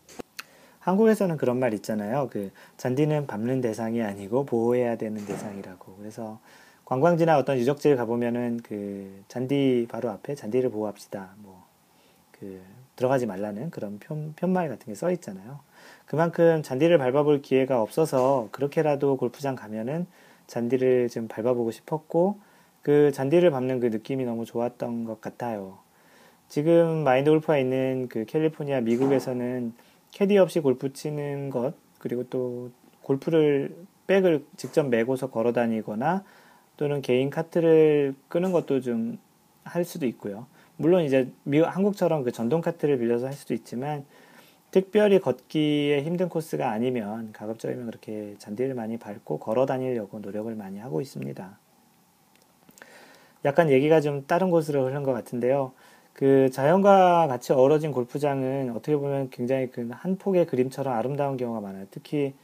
한국에서는 0.78 1.36
그런 1.36 1.58
말 1.58 1.74
있잖아요. 1.74 2.28
그 2.30 2.52
잔디는 2.76 3.26
밟는 3.26 3.60
대상이 3.60 4.02
아니고 4.02 4.46
보호해야 4.46 4.94
되는 4.94 5.26
대상이라고. 5.26 5.96
그래서 5.96 6.38
관광지나 6.84 7.36
어떤 7.36 7.58
유적지를 7.58 7.96
가보면은 7.96 8.60
그 8.62 9.24
잔디 9.26 9.88
바로 9.90 10.10
앞에 10.10 10.36
잔디를 10.36 10.70
보호합시다. 10.70 11.34
뭐 11.38 11.55
그 12.40 12.60
들어가지 12.96 13.26
말라는 13.26 13.70
그런 13.70 13.98
편, 13.98 14.32
편말 14.36 14.68
같은 14.68 14.86
게 14.86 14.94
써 14.94 15.10
있잖아요. 15.12 15.60
그만큼 16.06 16.62
잔디를 16.62 16.98
밟아볼 16.98 17.42
기회가 17.42 17.82
없어서 17.82 18.48
그렇게라도 18.52 19.16
골프장 19.16 19.54
가면은 19.54 20.06
잔디를 20.46 21.08
좀 21.08 21.28
밟아보고 21.28 21.70
싶었고 21.70 22.38
그 22.82 23.10
잔디를 23.12 23.50
밟는 23.50 23.80
그 23.80 23.86
느낌이 23.86 24.24
너무 24.24 24.44
좋았던 24.44 25.04
것 25.04 25.20
같아요. 25.20 25.78
지금 26.48 27.02
마인드 27.04 27.30
골프가 27.30 27.58
있는 27.58 28.08
그 28.08 28.24
캘리포니아 28.24 28.80
미국에서는 28.80 29.74
캐디 30.12 30.38
없이 30.38 30.60
골프 30.60 30.92
치는 30.92 31.50
것 31.50 31.74
그리고 31.98 32.24
또 32.30 32.70
골프를 33.02 33.74
백을 34.06 34.44
직접 34.56 34.84
메고서 34.88 35.30
걸어 35.30 35.52
다니거나 35.52 36.22
또는 36.76 37.02
개인 37.02 37.30
카트를 37.30 38.14
끄는 38.28 38.52
것도 38.52 38.80
좀 38.80 39.18
할 39.66 39.84
수도 39.84 40.06
있고요. 40.06 40.46
물론 40.76 41.04
이제 41.04 41.30
미국, 41.44 41.66
한국처럼 41.66 42.22
그 42.22 42.32
전동 42.32 42.60
카트를 42.60 42.98
빌려서 42.98 43.26
할 43.26 43.32
수도 43.34 43.54
있지만 43.54 44.04
특별히 44.70 45.20
걷기에 45.20 46.02
힘든 46.02 46.28
코스가 46.28 46.70
아니면 46.70 47.32
가급적이면 47.32 47.86
그렇게 47.86 48.34
잔디를 48.38 48.74
많이 48.74 48.98
밟고 48.98 49.38
걸어 49.38 49.64
다니려고 49.64 50.18
노력을 50.18 50.54
많이 50.54 50.78
하고 50.78 51.00
있습니다. 51.00 51.58
약간 53.44 53.70
얘기가 53.70 54.00
좀 54.00 54.26
다른 54.26 54.50
곳으로 54.50 54.84
흐른 54.86 55.02
것 55.02 55.12
같은데요. 55.12 55.72
그 56.12 56.50
자연과 56.50 57.26
같이 57.28 57.52
어우러진 57.52 57.92
골프장은 57.92 58.70
어떻게 58.70 58.96
보면 58.96 59.30
굉장히 59.30 59.70
그 59.70 59.88
한 59.92 60.16
폭의 60.18 60.46
그림처럼 60.46 60.94
아름다운 60.94 61.36
경우가 61.36 61.60
많아요. 61.60 61.86
특히 61.90 62.34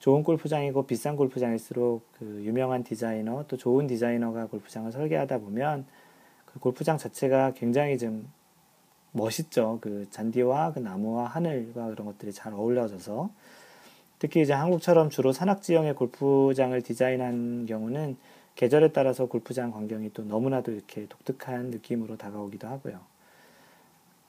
좋은 0.00 0.24
골프장이고 0.24 0.86
비싼 0.86 1.16
골프장일수록 1.16 2.04
그 2.18 2.42
유명한 2.44 2.82
디자이너 2.84 3.44
또 3.48 3.56
좋은 3.56 3.86
디자이너가 3.86 4.46
골프장을 4.46 4.90
설계하다 4.90 5.38
보면 5.38 5.86
그 6.52 6.58
골프장 6.60 6.98
자체가 6.98 7.52
굉장히 7.54 7.98
좀 7.98 8.28
멋있죠. 9.12 9.78
그 9.80 10.06
잔디와 10.10 10.72
그 10.72 10.78
나무와 10.78 11.26
하늘과 11.26 11.90
그런 11.90 12.06
것들이 12.06 12.32
잘 12.32 12.52
어울려져서 12.52 13.30
특히 14.18 14.42
이제 14.42 14.52
한국처럼 14.52 15.10
주로 15.10 15.32
산악 15.32 15.62
지형의 15.62 15.94
골프장을 15.94 16.80
디자인한 16.82 17.66
경우는 17.66 18.16
계절에 18.54 18.92
따라서 18.92 19.26
골프장 19.26 19.70
광경이 19.70 20.12
또 20.12 20.24
너무나도 20.24 20.72
이렇게 20.72 21.06
독특한 21.08 21.70
느낌으로 21.70 22.16
다가오기도 22.16 22.68
하고요. 22.68 23.00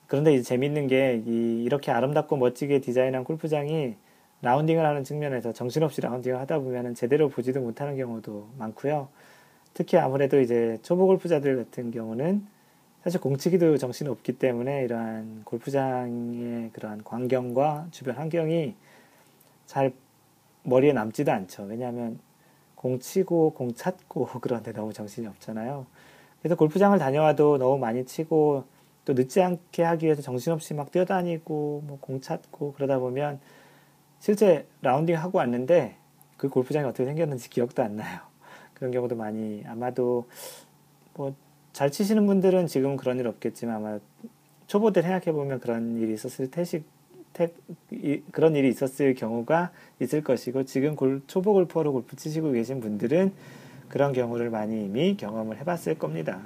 그런데 0.07 0.33
이제 0.33 0.43
재밌는 0.43 0.87
게 0.87 1.21
이, 1.25 1.63
이렇게 1.63 1.91
아름답고 1.91 2.37
멋지게 2.37 2.79
디자인한 2.79 3.23
골프장이 3.23 3.95
라운딩을 4.41 4.85
하는 4.85 5.03
측면에서 5.03 5.53
정신없이 5.53 6.01
라운딩을 6.01 6.39
하다 6.39 6.59
보면 6.59 6.95
제대로 6.95 7.29
보지도 7.29 7.61
못하는 7.61 7.95
경우도 7.95 8.49
많고요. 8.57 9.07
특히 9.73 9.97
아무래도 9.97 10.39
이제 10.39 10.77
초보 10.83 11.07
골프자들 11.07 11.57
같은 11.57 11.91
경우는 11.91 12.45
사실 13.03 13.19
공치기도 13.19 13.77
정신 13.77 14.07
없기 14.07 14.33
때문에 14.39 14.83
이러한 14.83 15.41
골프장의 15.45 16.71
그러한 16.73 17.03
광경과 17.03 17.87
주변 17.91 18.15
환경이 18.15 18.75
잘 19.65 19.93
머리에 20.63 20.93
남지도 20.93 21.31
않죠. 21.31 21.63
왜냐하면 21.63 22.19
공 22.75 22.99
치고 22.99 23.53
공 23.53 23.73
찾고 23.73 24.27
그런데 24.41 24.71
너무 24.73 24.93
정신이 24.93 25.27
없잖아요. 25.27 25.85
그래서 26.41 26.55
골프장을 26.55 26.97
다녀와도 26.99 27.57
너무 27.57 27.77
많이 27.77 28.05
치고 28.05 28.65
또 29.05 29.13
늦지 29.13 29.41
않게 29.41 29.83
하기 29.83 30.05
위해서 30.05 30.21
정신없이 30.21 30.73
막 30.73 30.91
뛰어다니고 30.91 31.83
뭐 31.87 31.97
공 32.01 32.21
찾고 32.21 32.73
그러다 32.73 32.99
보면 32.99 33.39
실제 34.19 34.65
라운딩 34.81 35.17
하고 35.17 35.39
왔는데 35.39 35.95
그 36.37 36.49
골프장이 36.49 36.85
어떻게 36.85 37.05
생겼는지 37.05 37.49
기억도 37.49 37.83
안 37.83 37.95
나요. 37.97 38.19
그런 38.83 38.91
경우도 38.91 39.15
많이 39.15 39.63
아마도 39.65 40.27
뭐 41.13 41.33
잘 41.73 41.89
치시는 41.89 42.27
분들은 42.27 42.67
지금 42.67 42.95
그런 42.95 43.19
일 43.19 43.27
없겠지만 43.27 43.75
아마 43.75 43.99
초보들 44.67 45.01
생각해 45.01 45.31
보면 45.31 45.59
그런 45.59 45.97
일이 45.99 46.13
있었을 46.13 46.49
테시 46.49 46.83
그런 48.31 48.55
일이 48.55 48.69
있었을 48.69 49.15
경우가 49.15 49.71
있을 49.99 50.23
것이고 50.23 50.65
지금 50.65 50.95
골, 50.95 51.23
초보 51.25 51.53
골퍼로 51.53 51.91
골프 51.91 52.15
치시고 52.15 52.51
계신 52.51 52.79
분들은 52.79 53.33
그런 53.89 54.13
경우를 54.13 54.51
많이 54.51 54.85
이미 54.85 55.17
경험을 55.17 55.57
해봤을 55.57 55.97
겁니다. 55.97 56.41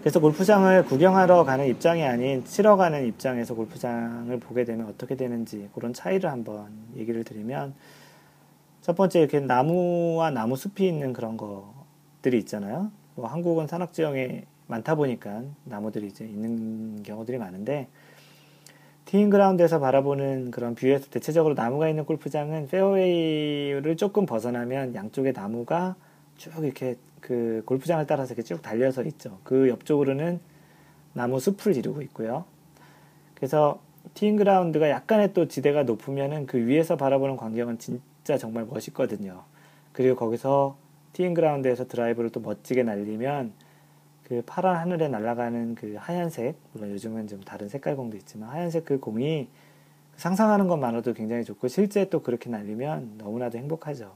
그래서 0.00 0.18
골프장을 0.18 0.84
구경하러 0.86 1.44
가는 1.44 1.66
입장이 1.66 2.02
아닌 2.02 2.44
치러 2.44 2.76
가는 2.76 3.06
입장에서 3.06 3.54
골프장을 3.54 4.36
보게 4.40 4.64
되면 4.64 4.86
어떻게 4.86 5.14
되는지 5.14 5.68
그런 5.74 5.92
차이를 5.92 6.28
한번 6.28 6.72
얘기를 6.96 7.22
드리면 7.22 7.74
첫 8.80 8.96
번째 8.96 9.20
이렇게 9.20 9.40
나무와 9.40 10.30
나무 10.30 10.56
숲이 10.56 10.86
있는 10.86 11.12
그런 11.12 11.36
것들이 11.36 12.38
있잖아요. 12.38 12.90
뭐 13.14 13.26
한국은 13.26 13.66
산악 13.66 13.92
지형에 13.92 14.44
많다 14.66 14.94
보니까 14.94 15.42
나무들이 15.64 16.06
이제 16.06 16.24
있는 16.24 17.02
경우들이 17.02 17.38
많은데 17.38 17.88
티잉 19.04 19.28
그라운드에서 19.28 19.80
바라보는 19.80 20.50
그런 20.50 20.74
뷰에서 20.74 21.10
대체적으로 21.10 21.54
나무가 21.54 21.88
있는 21.88 22.04
골프장은 22.04 22.68
페어웨이를 22.68 23.96
조금 23.96 24.24
벗어나면 24.24 24.94
양쪽에 24.94 25.32
나무가 25.32 25.96
쭉 26.36 26.52
이렇게 26.62 26.96
그 27.20 27.62
골프장을 27.66 28.06
따라서 28.06 28.32
이렇게 28.32 28.42
쭉 28.42 28.62
달려서 28.62 29.02
있죠. 29.04 29.38
그 29.42 29.68
옆쪽으로는 29.68 30.40
나무 31.12 31.40
숲을 31.40 31.76
이루고 31.76 32.02
있고요. 32.02 32.44
그래서 33.34 33.80
티잉 34.14 34.36
그라운드가 34.36 34.88
약간의 34.88 35.34
또 35.34 35.48
지대가 35.48 35.82
높으면은 35.82 36.46
그 36.46 36.56
위에서 36.56 36.96
바라보는 36.96 37.36
광경은 37.36 37.78
진짜 37.78 38.38
정말 38.38 38.64
멋있거든요. 38.64 39.42
그리고 39.92 40.14
거기서 40.14 40.76
티잉 41.14 41.34
그라운드에서 41.34 41.88
드라이브를 41.88 42.30
또 42.30 42.38
멋지게 42.38 42.84
날리면 42.84 43.52
그 44.22 44.44
파란 44.46 44.76
하늘에 44.76 45.08
날아가는 45.08 45.74
그 45.74 45.96
하얀색, 45.98 46.54
물론 46.72 46.92
요즘은 46.92 47.26
좀 47.26 47.40
다른 47.40 47.68
색깔 47.68 47.96
공도 47.96 48.16
있지만 48.18 48.50
하얀색 48.50 48.84
그 48.84 49.00
공이 49.00 49.48
상상하는 50.14 50.68
것만으로도 50.68 51.14
굉장히 51.14 51.42
좋고 51.42 51.66
실제 51.66 52.08
또 52.08 52.22
그렇게 52.22 52.48
날리면 52.50 53.14
너무나도 53.18 53.58
행복하죠. 53.58 54.12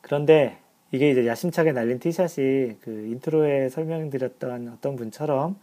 그런데 0.00 0.58
이게 0.92 1.10
이제 1.10 1.26
야심차게 1.26 1.72
날린 1.72 1.98
티샷이 1.98 2.76
그 2.82 3.08
인트로에 3.10 3.68
설명드렸던 3.68 4.68
어떤 4.68 4.94
분처럼 4.94 5.58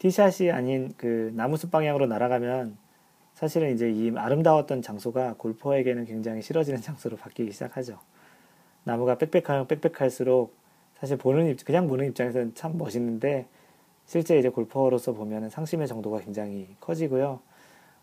티샷이 0.00 0.50
아닌 0.50 0.92
그 0.98 1.32
나무숲 1.34 1.70
방향으로 1.70 2.06
날아가면 2.06 2.76
사실은 3.34 3.74
이제 3.74 3.90
이 3.90 4.12
아름다웠던 4.14 4.82
장소가 4.82 5.34
골퍼에게는 5.38 6.04
굉장히 6.04 6.42
싫어지는 6.42 6.80
장소로 6.82 7.16
바뀌기 7.16 7.52
시작하죠. 7.52 7.98
나무가 8.84 9.16
빽빽하면 9.16 9.68
빽빽할수록 9.68 10.54
사실 10.98 11.16
보는 11.16 11.48
입, 11.48 11.64
그냥 11.64 11.88
보는 11.88 12.06
입장에서는 12.08 12.54
참 12.54 12.78
멋있는데 12.78 13.46
실제 14.06 14.38
이제 14.38 14.48
골퍼로서 14.48 15.12
보면 15.12 15.50
상심의 15.50 15.88
정도가 15.88 16.20
굉장히 16.20 16.68
커지고요. 16.80 17.40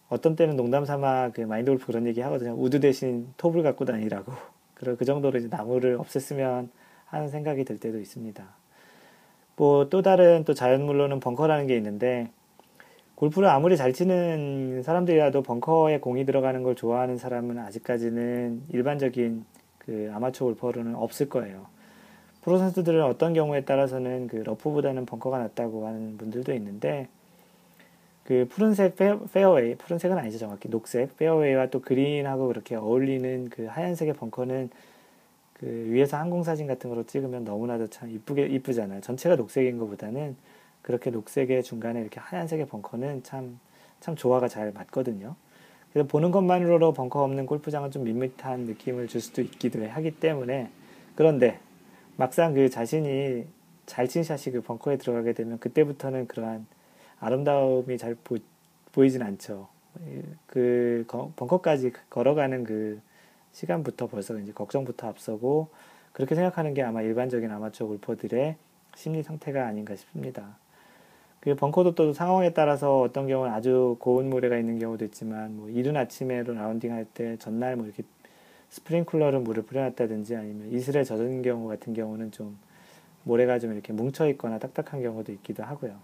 어떤 0.10 0.36
때는 0.36 0.56
농담 0.56 0.86
삼아 0.86 1.30
그 1.32 1.42
마인드 1.42 1.70
골프 1.70 1.86
그런 1.86 2.08
얘기 2.08 2.20
하거든요. 2.22 2.56
우드 2.58 2.80
대신 2.80 3.32
톱을 3.38 3.64
갖고 3.64 3.86
다니라고. 3.86 4.34
그 4.74 5.06
정도로 5.06 5.38
이제 5.38 5.48
나무를 5.50 5.98
없앴으면 5.98 6.70
하는 7.06 7.30
생각이 7.30 7.66
들 7.66 7.78
때도 7.78 8.00
있습니다. 8.00 8.44
뭐 9.56 9.90
또 9.90 10.02
다른 10.02 10.46
또 10.46 10.54
자연물로는 10.54 11.20
벙커라는 11.20 11.68
게 11.68 11.76
있는데 11.76 12.32
골프를 13.20 13.50
아무리 13.50 13.76
잘 13.76 13.92
치는 13.92 14.82
사람들이라도 14.82 15.42
벙커에 15.42 16.00
공이 16.00 16.26
들어가는 16.26 16.64
걸 16.64 16.76
좋아하는 16.76 17.18
사람은 17.18 17.58
아직까지는 17.58 18.64
일반적인 18.70 19.44
그 19.78 20.10
아마추어 20.14 20.48
골퍼로는 20.48 20.96
없을 20.96 21.28
거예요. 21.28 21.66
프로 22.42 22.58
선수들은 22.58 23.04
어떤 23.04 23.34
경우에 23.34 23.66
따라서는 23.66 24.28
그 24.28 24.38
러프보다는 24.38 25.06
벙커가 25.06 25.38
낫다고 25.38 25.86
하는 25.86 26.18
분들도 26.18 26.54
있는데 26.54 27.10
그 28.24 28.48
푸른색 28.50 28.96
페어, 28.96 29.52
웨이 29.54 29.76
푸른색은 29.76 30.18
아니죠 30.18 30.38
정확히 30.38 30.70
녹색 30.70 31.18
페어웨이와 31.18 31.68
또 31.72 31.82
그린하고 31.82 32.48
그렇게 32.48 32.76
어울리는 32.76 33.50
그 33.50 33.66
하얀색의 33.66 34.14
벙커는 34.14 34.70
그 35.56 35.66
위에서 35.90 36.16
항공 36.16 36.44
사진 36.44 36.68
같은 36.68 36.90
거로 36.90 37.06
찍으면 37.06 37.44
너무나도 37.44 37.88
참 37.88 38.10
이쁘게 38.10 38.46
이쁘잖아요. 38.46 39.02
전체가 39.02 39.36
녹색인 39.36 39.78
것보다는 39.78 40.38
그렇게 40.82 41.10
녹색의 41.10 41.64
중간에 41.64 42.02
이렇게 42.02 42.20
하얀색의 42.20 42.68
벙커는 42.68 43.24
참 43.24 43.60
참 44.00 44.16
조화가 44.16 44.48
잘 44.48 44.72
맞거든요. 44.72 45.36
그래서 45.92 46.08
보는 46.08 46.32
것만으로도 46.32 46.94
벙커 46.94 47.24
없는 47.24 47.46
골프장은 47.46 47.92
좀 47.92 48.04
밋밋한 48.04 48.62
느낌을 48.62 49.08
줄 49.08 49.22
수도 49.22 49.42
있기도 49.42 49.86
하기 49.88 50.12
때문에 50.20 50.70
그런데 51.16 51.60
막상 52.16 52.54
그 52.54 52.70
자신이 52.70 53.46
잘 53.86 54.08
친 54.08 54.24
샷이 54.24 54.54
그 54.54 54.62
벙커에 54.62 54.98
들어가게 54.98 55.34
되면 55.34 55.58
그때부터는 55.60 56.28
그러한 56.28 56.68
아름다움이 57.20 57.98
잘 57.98 58.16
보, 58.16 58.38
보이진 58.92 59.24
않죠. 59.24 59.68
그 60.46 61.06
벙커까지 61.08 61.92
걸어가는 62.10 62.64
그 62.64 63.02
시간부터 63.52 64.08
벌써 64.08 64.38
이제 64.38 64.52
걱정부터 64.52 65.08
앞서고 65.08 65.70
그렇게 66.14 66.36
생각하는 66.36 66.76
게 66.76 66.84
아마 66.84 67.02
일반적인 67.02 67.50
아마추어 67.50 67.88
골퍼들의 67.88 68.56
심리 68.96 69.24
상태가 69.24 69.66
아닌가 69.66 69.96
싶습니다. 69.96 70.58
그 71.40 71.56
벙커도 71.56 71.96
또 71.96 72.12
상황에 72.12 72.54
따라서 72.54 73.00
어떤 73.02 73.28
경우는 73.28 73.54
아주 73.54 73.96
고운 74.00 74.30
모래가 74.30 74.58
있는 74.58 74.78
경우도 74.78 75.06
있지만 75.06 75.56
뭐 75.56 75.70
이른 75.70 75.96
아침에로 75.96 76.54
라운딩 76.54 76.92
할 76.92 77.06
때 77.14 77.38
전날 77.38 77.76
뭐 77.76 77.86
이렇게 77.86 78.04
스프링쿨러로 78.70 79.40
물을 79.42 79.64
뿌려놨다든지 79.64 80.36
아니면 80.36 80.72
이슬에 80.72 81.04
젖은 81.04 81.42
경우 81.42 81.68
같은 81.68 81.94
경우는 81.94 82.32
좀 82.32 82.58
모래가 83.24 83.58
좀 83.60 83.74
이렇게 83.74 83.94
뭉쳐 83.94 84.28
있거나 84.30 84.60
딱딱한 84.60 85.02
경우도 85.02 85.32
있기도 85.32 85.64
하고요. 85.64 85.96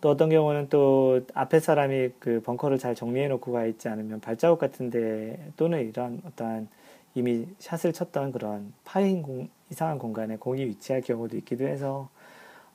또 0.00 0.10
어떤 0.10 0.28
경우는 0.28 0.68
또 0.70 1.20
앞에 1.34 1.60
사람이 1.60 2.10
그 2.18 2.40
벙커를 2.42 2.78
잘 2.78 2.94
정리해 2.94 3.26
놓고 3.28 3.52
가 3.52 3.64
있지 3.66 3.88
않으면 3.88 4.20
발자국 4.20 4.58
같은데 4.58 5.50
또는 5.56 5.88
이런 5.88 6.20
어떠한 6.24 6.68
이미 7.14 7.46
샷을 7.58 7.92
쳤던 7.92 8.32
그런 8.32 8.72
파인 8.84 9.22
공, 9.22 9.48
이상한 9.70 9.98
공간에 9.98 10.36
공이 10.36 10.64
위치할 10.66 11.02
경우도 11.02 11.36
있기도 11.38 11.66
해서 11.66 12.10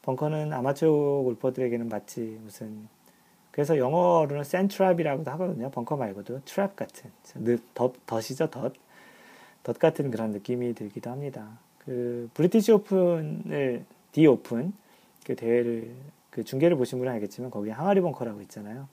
벙커는 0.04 0.54
아마추어 0.54 1.24
골퍼들에게는 1.24 1.90
마치 1.90 2.22
무슨 2.44 2.88
그래서 3.52 3.78
영어로는 3.78 4.42
sand 4.44 4.66
trap이라고도 4.66 5.26
하거든요. 5.26 5.70
벙커 5.70 5.96
말고도 5.96 6.42
trap 6.42 6.76
같은 6.76 7.12
덫, 7.74 7.94
덫이죠 8.06 8.50
덫. 8.50 8.74
덫 9.64 9.80
같은 9.80 10.12
그런 10.12 10.32
느낌이 10.32 10.74
들기도 10.74 11.10
합니다. 11.10 11.48
그 11.80 12.30
브리티시 12.34 12.72
오픈을 12.74 13.86
디 14.12 14.28
오픈 14.28 14.74
그 15.26 15.36
대회를 15.36 15.92
그 16.30 16.44
중계를 16.44 16.76
보신 16.76 16.98
분은 17.00 17.12
알겠지만 17.14 17.52
거기에 17.52 17.72
항아리 17.72 18.02
벙커라고 18.02 18.42
있잖아요. 18.42 18.88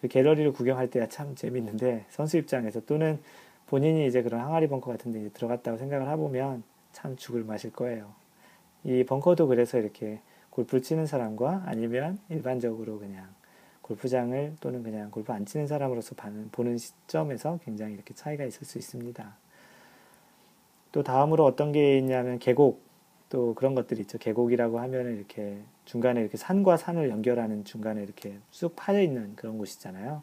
그 0.00 0.08
갤러리를 0.08 0.52
구경할 0.52 0.90
때야 0.90 1.08
참 1.08 1.34
재밌는데 1.34 2.04
선수 2.10 2.36
입장에서 2.36 2.80
또는 2.80 3.20
본인이 3.68 4.06
이제 4.06 4.22
그런 4.22 4.40
항아리 4.40 4.66
벙커 4.68 4.90
같은 4.90 5.12
데 5.12 5.28
들어갔다고 5.30 5.78
생각을 5.78 6.10
해보면 6.10 6.62
참 6.92 7.16
죽을 7.16 7.44
맛일 7.44 7.72
거예요. 7.72 8.10
이 8.86 9.02
벙커도 9.02 9.48
그래서 9.48 9.78
이렇게 9.78 10.20
골프를 10.50 10.80
치는 10.80 11.06
사람과 11.06 11.64
아니면 11.66 12.20
일반적으로 12.28 13.00
그냥 13.00 13.26
골프장을 13.82 14.54
또는 14.60 14.84
그냥 14.84 15.10
골프 15.10 15.32
안 15.32 15.44
치는 15.44 15.66
사람으로서 15.66 16.14
보는 16.52 16.78
시점에서 16.78 17.58
굉장히 17.64 17.94
이렇게 17.94 18.14
차이가 18.14 18.44
있을 18.44 18.64
수 18.64 18.78
있습니다. 18.78 19.36
또 20.92 21.02
다음으로 21.02 21.44
어떤 21.44 21.72
게 21.72 21.98
있냐면 21.98 22.38
계곡 22.38 22.80
또 23.28 23.54
그런 23.54 23.74
것들이 23.74 24.02
있죠. 24.02 24.18
계곡이라고 24.18 24.78
하면 24.78 25.16
이렇게 25.16 25.58
중간에 25.84 26.20
이렇게 26.20 26.36
산과 26.36 26.76
산을 26.76 27.10
연결하는 27.10 27.64
중간에 27.64 28.02
이렇게 28.02 28.38
쑥 28.52 28.76
파여 28.76 29.02
있는 29.02 29.34
그런 29.34 29.58
곳이잖아요. 29.58 30.22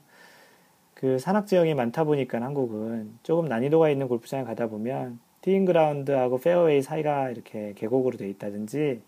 그 0.94 1.20
산악 1.20 1.48
지형이 1.48 1.74
많다 1.74 2.06
보니까 2.06 2.42
한국은 2.42 3.20
조금 3.24 3.50
난이도가 3.50 3.90
있는 3.90 4.08
골프장에 4.08 4.46
가다 4.46 4.68
보면 4.68 5.20
티잉 5.44 5.66
그라운드하고 5.66 6.38
페어웨이 6.38 6.82
사이가 6.82 7.30
이렇게 7.30 7.74
계곡으로 7.76 8.18
되어 8.18 8.30
있다든지 8.30 9.02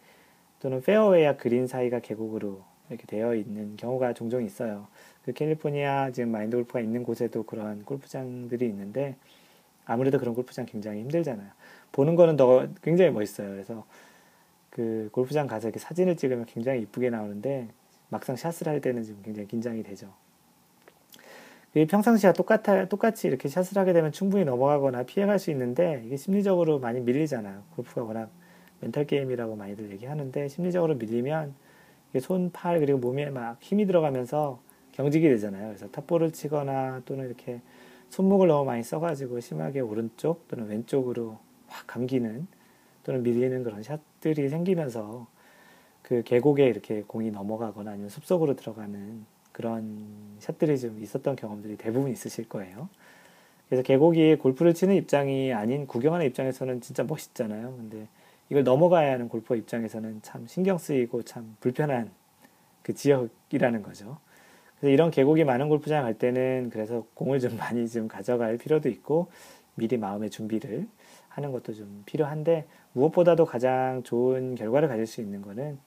또는 0.59 0.81
페어웨이와 0.81 1.37
그린 1.37 1.65
사이가 1.65 1.99
계곡으로 1.99 2.61
이렇게 2.89 3.05
되어 3.07 3.35
있는 3.35 3.77
경우가 3.77 4.13
종종 4.13 4.43
있어요. 4.43 4.87
그 5.23 5.31
캘리포니아 5.31 6.11
지금 6.11 6.31
마인드 6.31 6.57
골프가 6.57 6.81
있는 6.81 7.03
곳에도 7.03 7.43
그러한 7.43 7.85
골프장들이 7.85 8.65
있는데 8.67 9.15
아무래도 9.85 10.19
그런 10.19 10.35
골프장 10.35 10.65
굉장히 10.65 10.99
힘들잖아요. 10.99 11.49
보는 11.93 12.15
거는 12.15 12.35
더 12.35 12.67
굉장히 12.81 13.11
멋있어요. 13.11 13.49
그래서 13.51 13.85
그 14.69 15.07
골프장 15.13 15.47
가서 15.47 15.69
이렇게 15.69 15.79
사진을 15.79 16.17
찍으면 16.17 16.47
굉장히 16.47 16.81
이쁘게 16.81 17.11
나오는데 17.11 17.69
막상 18.09 18.35
샷을 18.35 18.67
할 18.67 18.81
때는 18.81 19.03
지금 19.03 19.21
굉장히 19.23 19.47
긴장이 19.47 19.83
되죠. 19.83 20.13
평상시와 21.83 22.31
똑같아, 22.31 22.85
똑같이 22.85 23.27
이렇게 23.27 23.49
샷을 23.49 23.77
하게 23.77 23.91
되면 23.91 24.13
충분히 24.13 24.45
넘어가거나 24.45 25.03
피해갈 25.03 25.39
수 25.39 25.51
있는데 25.51 26.01
이게 26.05 26.15
심리적으로 26.15 26.79
많이 26.79 27.01
밀리잖아요. 27.01 27.63
골프가 27.75 28.03
워낙 28.03 28.29
멘탈 28.79 29.05
게임이라고 29.05 29.57
많이들 29.57 29.91
얘기하는데 29.91 30.47
심리적으로 30.47 30.95
밀리면 30.95 31.53
손, 32.21 32.49
팔 32.51 32.79
그리고 32.79 32.99
몸에 32.99 33.29
막 33.29 33.57
힘이 33.61 33.85
들어가면서 33.85 34.61
경직이 34.93 35.27
되잖아요. 35.27 35.67
그래서 35.67 35.89
탑볼을 35.89 36.31
치거나 36.31 37.01
또는 37.05 37.25
이렇게 37.25 37.59
손목을 38.09 38.47
너무 38.47 38.63
많이 38.63 38.81
써가지고 38.81 39.41
심하게 39.41 39.81
오른쪽 39.81 40.47
또는 40.47 40.67
왼쪽으로 40.67 41.37
확 41.67 41.87
감기는 41.87 42.47
또는 43.03 43.23
밀리는 43.23 43.63
그런 43.63 43.83
샷들이 43.83 44.47
생기면서 44.47 45.27
그 46.01 46.23
계곡에 46.23 46.65
이렇게 46.67 47.03
공이 47.05 47.31
넘어가거나 47.31 47.91
아니면 47.91 48.09
숲속으로 48.09 48.55
들어가는 48.55 49.25
그런 49.55 50.05
샷들이 50.39 50.77
좀 50.77 51.01
있었던 51.01 51.37
경험들이 51.37 51.77
대부분 51.77 52.11
있으실 52.11 52.49
거예요. 52.49 52.89
그래서 53.69 53.83
계곡이 53.83 54.35
골프를 54.35 54.73
치는 54.73 54.95
입장이 54.95 55.53
아닌 55.53 55.87
구경하는 55.87 56.25
입장에서는 56.25 56.81
진짜 56.81 57.03
멋있잖아요. 57.03 57.73
근데 57.77 58.05
이걸 58.49 58.65
넘어가야 58.65 59.13
하는 59.13 59.29
골퍼 59.29 59.55
입장에서는 59.55 60.19
참 60.23 60.45
신경 60.45 60.77
쓰이고 60.77 61.23
참 61.23 61.55
불편한 61.61 62.11
그 62.81 62.93
지역이라는 62.93 63.81
거죠. 63.81 64.17
그래서 64.77 64.91
이런 64.91 65.09
계곡이 65.09 65.45
많은 65.45 65.69
골프장 65.69 66.03
갈 66.03 66.15
때는 66.15 66.69
그래서 66.69 67.05
공을 67.13 67.39
좀 67.39 67.55
많이 67.55 67.87
좀 67.87 68.09
가져갈 68.09 68.57
필요도 68.57 68.89
있고 68.89 69.31
미리 69.75 69.95
마음의 69.95 70.31
준비를 70.31 70.85
하는 71.29 71.53
것도 71.53 71.73
좀 71.73 72.03
필요한데 72.05 72.65
무엇보다도 72.91 73.45
가장 73.45 74.03
좋은 74.03 74.55
결과를 74.55 74.89
가질 74.89 75.07
수 75.07 75.21
있는 75.21 75.41
것은 75.41 75.79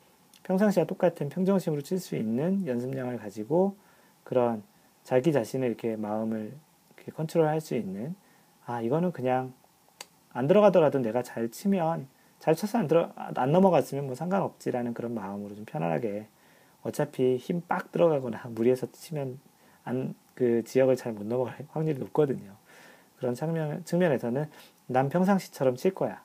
평상시와 0.48 0.86
똑같은 0.86 1.28
평정심으로 1.28 1.82
칠 1.82 1.98
수 2.00 2.16
있는 2.16 2.66
연습량을 2.66 3.18
가지고 3.18 3.76
그런 4.24 4.62
자기 5.04 5.32
자신을 5.32 5.68
이렇게 5.68 5.96
마음을 5.96 6.52
이렇게 6.96 7.12
컨트롤할 7.12 7.60
수 7.60 7.74
있는 7.74 8.14
아 8.66 8.80
이거는 8.82 9.12
그냥 9.12 9.52
안 10.32 10.46
들어가더라도 10.46 10.98
내가 10.98 11.22
잘 11.22 11.50
치면 11.50 12.08
잘 12.40 12.54
쳐서 12.54 12.78
안 12.78 12.88
들어 12.88 13.12
안 13.16 13.52
넘어갔으면 13.52 14.06
뭐 14.06 14.14
상관없지라는 14.14 14.94
그런 14.94 15.14
마음으로 15.14 15.54
좀 15.54 15.64
편안하게 15.64 16.26
어차피 16.82 17.36
힘 17.36 17.60
빡 17.62 17.92
들어가거나 17.92 18.42
무리해서 18.48 18.90
치면 18.90 19.38
안 19.84 20.14
그 20.38 20.62
지역을 20.62 20.94
잘 20.94 21.12
못 21.12 21.26
넘어갈 21.26 21.66
확률이 21.70 21.98
높거든요. 21.98 22.52
그런 23.16 23.34
측면, 23.34 23.84
측면에서는 23.84 24.48
난 24.86 25.08
평상시처럼 25.08 25.74
칠 25.74 25.92
거야. 25.92 26.22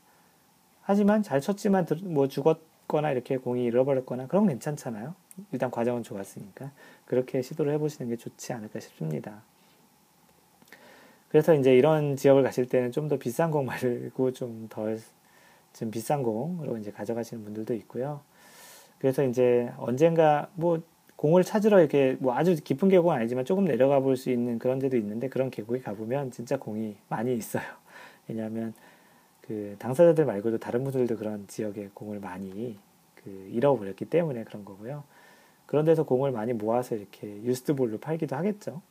하지만 0.83 1.23
잘 1.23 1.41
쳤지만 1.41 1.88
뭐 2.03 2.27
죽었 2.27 2.59
거나 2.88 3.12
이렇게 3.12 3.38
공이 3.38 3.63
잃어버렸거나 3.65 4.28
건 4.28 4.48
괜찮잖아요. 4.48 5.15
일단 5.52 5.72
과정은 5.72 6.04
좋았으니까 6.04 6.72
그렇게 7.06 7.41
시도를 7.41 7.74
해보시는 7.74 8.10
게 8.10 8.17
좋지 8.17 8.54
않을까 8.54 8.80
싶습니다. 8.80 9.41
그래서 11.30 11.56
이제 11.56 11.76
이런 11.76 12.15
지역을 12.15 12.43
가실 12.43 12.67
때는 12.67 12.91
좀 12.91 13.08
더 13.10 13.17
비싼 13.17 13.50
공 13.52 13.65
말고 13.65 14.32
좀 14.34 14.67
덜 14.69 15.00
좀 15.74 15.89
비싼 15.89 16.22
공으로 16.22 16.78
이제 16.78 16.91
가져가시는 16.91 17.43
분들도 17.43 17.74
있고요. 17.74 18.22
그래서 19.00 19.24
이제 19.24 19.72
언젠가 19.78 20.48
뭐 20.54 20.82
공을 21.15 21.43
찾으러 21.43 21.80
이렇게 21.80 22.15
뭐 22.19 22.36
아주 22.36 22.56
깊은 22.56 22.89
계곡은 22.89 23.16
아니지만 23.16 23.43
조금 23.45 23.66
내려가 23.66 23.99
볼 23.99 24.16
수 24.16 24.30
있는 24.30 24.60
그런 24.60 24.78
데도 24.80 24.97
있는데 24.97 25.30
그런 25.30 25.49
계곡에 25.49 25.80
가보면 25.80 26.32
진짜 26.32 26.57
공이 26.57 26.95
많이 27.10 27.34
있어요. 27.36 27.64
왜냐하면 28.28 28.74
그 29.48 29.76
당사자들 29.80 30.26
말고도 30.26 30.58
다른 30.58 30.84
분들도 30.84 31.18
그런 31.18 31.46
지역에 31.48 31.89
공을 31.94 32.20
많이 32.20 32.78
그 33.16 33.30
잃어버렸기 33.52 34.06
때문에 34.06 34.44
그런 34.44 34.66
거고요. 34.66 35.04
그런 35.66 35.86
데서 35.86 36.04
공을 36.04 36.32
많이 36.32 36.54
모아서 36.54 36.96
이렇게 36.96 37.28
유스트볼로 37.44 38.00
팔기도 38.00 38.36
하겠죠. 38.36 38.82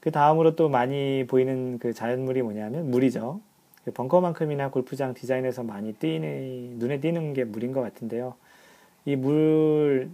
그 0.00 0.10
다음으로 0.10 0.54
또 0.54 0.68
많이 0.68 1.24
보이는 1.26 1.78
그 1.78 1.94
자연물이 1.94 2.42
뭐냐면 2.42 2.90
물이죠. 2.90 3.40
그 3.84 3.90
벙커만큼이나 3.92 4.70
골프장 4.70 5.14
디자인에서 5.14 5.62
많이 5.62 5.92
띄는, 5.94 6.78
눈에 6.78 7.00
띄는 7.00 7.32
게 7.32 7.44
물인 7.44 7.72
것 7.72 7.80
같은데요. 7.80 8.34
이 9.06 9.16
물이 9.16 10.08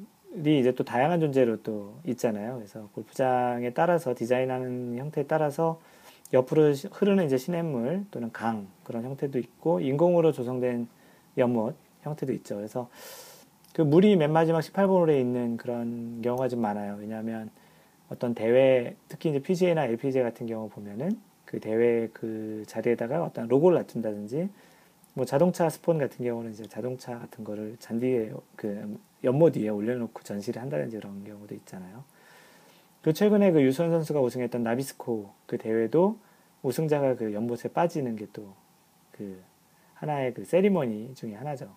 이제 0.60 0.72
또 0.76 0.84
다양한 0.84 1.20
존재로 1.20 1.62
또 1.62 1.94
있잖아요. 2.06 2.56
그래서 2.56 2.88
골프장에 2.94 3.70
따라서 3.70 4.14
디자인하는 4.14 4.96
형태에 4.96 5.24
따라서 5.24 5.80
옆으로 6.32 6.72
흐르는 6.72 7.26
이제 7.26 7.36
시냇물 7.36 8.06
또는 8.10 8.30
강 8.32 8.68
그런 8.84 9.04
형태도 9.04 9.38
있고 9.38 9.80
인공으로 9.80 10.32
조성된 10.32 10.88
연못 11.38 11.74
형태도 12.02 12.32
있죠. 12.34 12.56
그래서 12.56 12.88
그 13.74 13.82
물이 13.82 14.16
맨 14.16 14.32
마지막 14.32 14.60
18번홀에 14.60 15.20
있는 15.20 15.56
그런 15.56 16.22
경우가 16.22 16.48
좀 16.48 16.60
많아요. 16.60 16.96
왜냐하면 17.00 17.50
어떤 18.08 18.34
대회 18.34 18.96
특히 19.08 19.30
이제 19.30 19.38
PGA나 19.40 19.84
LPGA 19.84 20.24
같은 20.24 20.46
경우 20.46 20.68
보면은 20.68 21.20
그 21.44 21.60
대회 21.60 22.08
그 22.12 22.64
자리에다가 22.66 23.22
어떤 23.22 23.48
로고를 23.48 23.78
놔둔다든지 23.78 24.48
뭐 25.14 25.24
자동차 25.24 25.68
스폰 25.68 25.98
같은 25.98 26.24
경우는 26.24 26.52
이제 26.52 26.64
자동차 26.66 27.18
같은 27.18 27.44
거를 27.44 27.76
잔디에 27.78 28.32
그 28.56 28.98
연못 29.24 29.56
위에 29.56 29.68
올려놓고 29.68 30.22
전시를 30.22 30.62
한다든지 30.62 30.96
그런 30.96 31.24
경우도 31.24 31.54
있잖아요. 31.56 32.04
그 33.02 33.12
최근에 33.12 33.52
그 33.52 33.62
유수원 33.62 33.90
선수가 33.90 34.20
우승했던 34.20 34.62
나비스코 34.62 35.30
그 35.46 35.58
대회도 35.58 36.18
우승자가 36.62 37.16
그 37.16 37.32
연못에 37.34 37.68
빠지는 37.72 38.16
게 38.16 38.26
또 38.32 38.54
그 39.12 39.42
하나의 39.94 40.32
그 40.32 40.44
세리머니 40.46 41.14
중에 41.14 41.34
하나죠. 41.34 41.68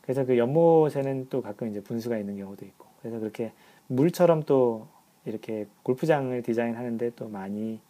그래서 0.00 0.24
그 0.24 0.38
연못에는 0.38 1.28
또 1.28 1.42
가끔 1.42 1.68
이제 1.68 1.82
분수가 1.82 2.16
있는 2.16 2.38
경우도 2.38 2.64
있고 2.64 2.86
그래서 3.00 3.18
그렇게 3.18 3.52
물처럼 3.88 4.44
또 4.44 4.88
이렇게 5.26 5.66
골프장을 5.82 6.40
디자인하는데 6.42 7.10
또 7.16 7.28
많이 7.28 7.80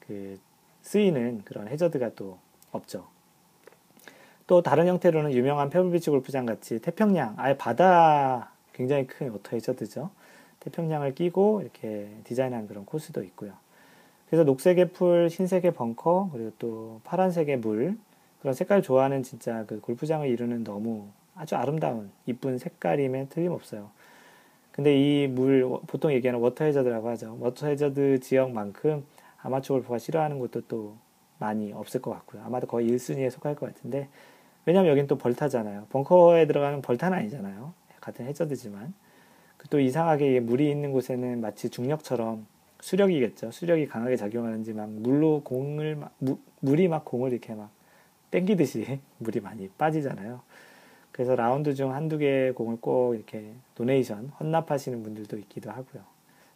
그 0.00 0.38
쓰이는 0.80 1.42
그런 1.44 1.68
해저드가 1.68 2.14
또 2.14 2.38
없죠. 2.72 3.06
또 4.46 4.62
다른 4.62 4.86
형태로는 4.86 5.32
유명한 5.32 5.68
페블비치 5.68 6.08
골프장 6.08 6.46
같이 6.46 6.80
태평양 6.80 7.34
아예 7.36 7.58
바다 7.58 8.52
굉장히 8.72 9.06
큰 9.06 9.30
워터 9.30 9.50
해저드죠. 9.56 10.10
태평양을 10.68 11.14
끼고 11.14 11.62
이렇게 11.62 12.08
디자인한 12.24 12.68
그런 12.68 12.84
코스도 12.84 13.22
있고요. 13.24 13.52
그래서 14.26 14.44
녹색의 14.44 14.92
풀, 14.92 15.28
흰색의 15.30 15.72
벙커, 15.72 16.30
그리고 16.32 16.52
또 16.58 17.00
파란색의 17.04 17.58
물, 17.58 17.96
그런 18.40 18.54
색깔 18.54 18.82
좋아하는 18.82 19.22
진짜 19.22 19.64
그 19.66 19.80
골프장을 19.80 20.28
이루는 20.28 20.64
너무 20.64 21.08
아주 21.34 21.56
아름다운 21.56 22.10
이쁜 22.26 22.58
색깔이면 22.58 23.28
틀림없어요. 23.30 23.90
근데 24.72 24.96
이 24.96 25.26
물, 25.26 25.68
보통 25.86 26.12
얘기하는 26.12 26.40
워터 26.40 26.64
해저드라고 26.64 27.08
하죠. 27.10 27.36
워터 27.40 27.66
해저드 27.66 28.20
지역만큼 28.20 29.04
아마추어 29.42 29.76
골프가 29.76 29.98
싫어하는 29.98 30.38
곳도 30.38 30.62
또 30.68 30.96
많이 31.38 31.72
없을 31.72 32.02
것 32.02 32.10
같고요. 32.12 32.42
아마도 32.44 32.66
거의 32.66 32.88
1순위에 32.90 33.30
속할 33.30 33.54
것 33.56 33.66
같은데, 33.74 34.08
왜냐면 34.66 34.90
여긴 34.90 35.06
또 35.06 35.16
벌타잖아요. 35.16 35.86
벙커에 35.90 36.46
들어가는 36.46 36.82
벌타는 36.82 37.16
아니잖아요. 37.18 37.72
같은 38.00 38.26
해저드지만. 38.26 38.92
또 39.70 39.80
이상하게 39.80 40.40
물이 40.40 40.70
있는 40.70 40.92
곳에는 40.92 41.40
마치 41.40 41.68
중력처럼 41.68 42.46
수력이겠죠. 42.80 43.50
수력이 43.50 43.86
강하게 43.86 44.16
작용하는지 44.16 44.72
막 44.72 44.88
물로 44.88 45.42
공을 45.42 45.96
막, 45.96 46.14
무, 46.18 46.38
물이 46.60 46.88
막 46.88 47.04
공을 47.04 47.32
이렇게 47.32 47.54
막 47.54 47.70
땡기듯이 48.30 49.00
물이 49.18 49.40
많이 49.40 49.68
빠지잖아요. 49.68 50.40
그래서 51.12 51.34
라운드 51.34 51.74
중 51.74 51.92
한두 51.92 52.18
개의 52.18 52.54
공을 52.54 52.78
꼭 52.80 53.14
이렇게 53.14 53.52
도네이션 53.74 54.28
헌납하시는 54.40 55.02
분들도 55.02 55.36
있기도 55.38 55.70
하고요. 55.70 56.02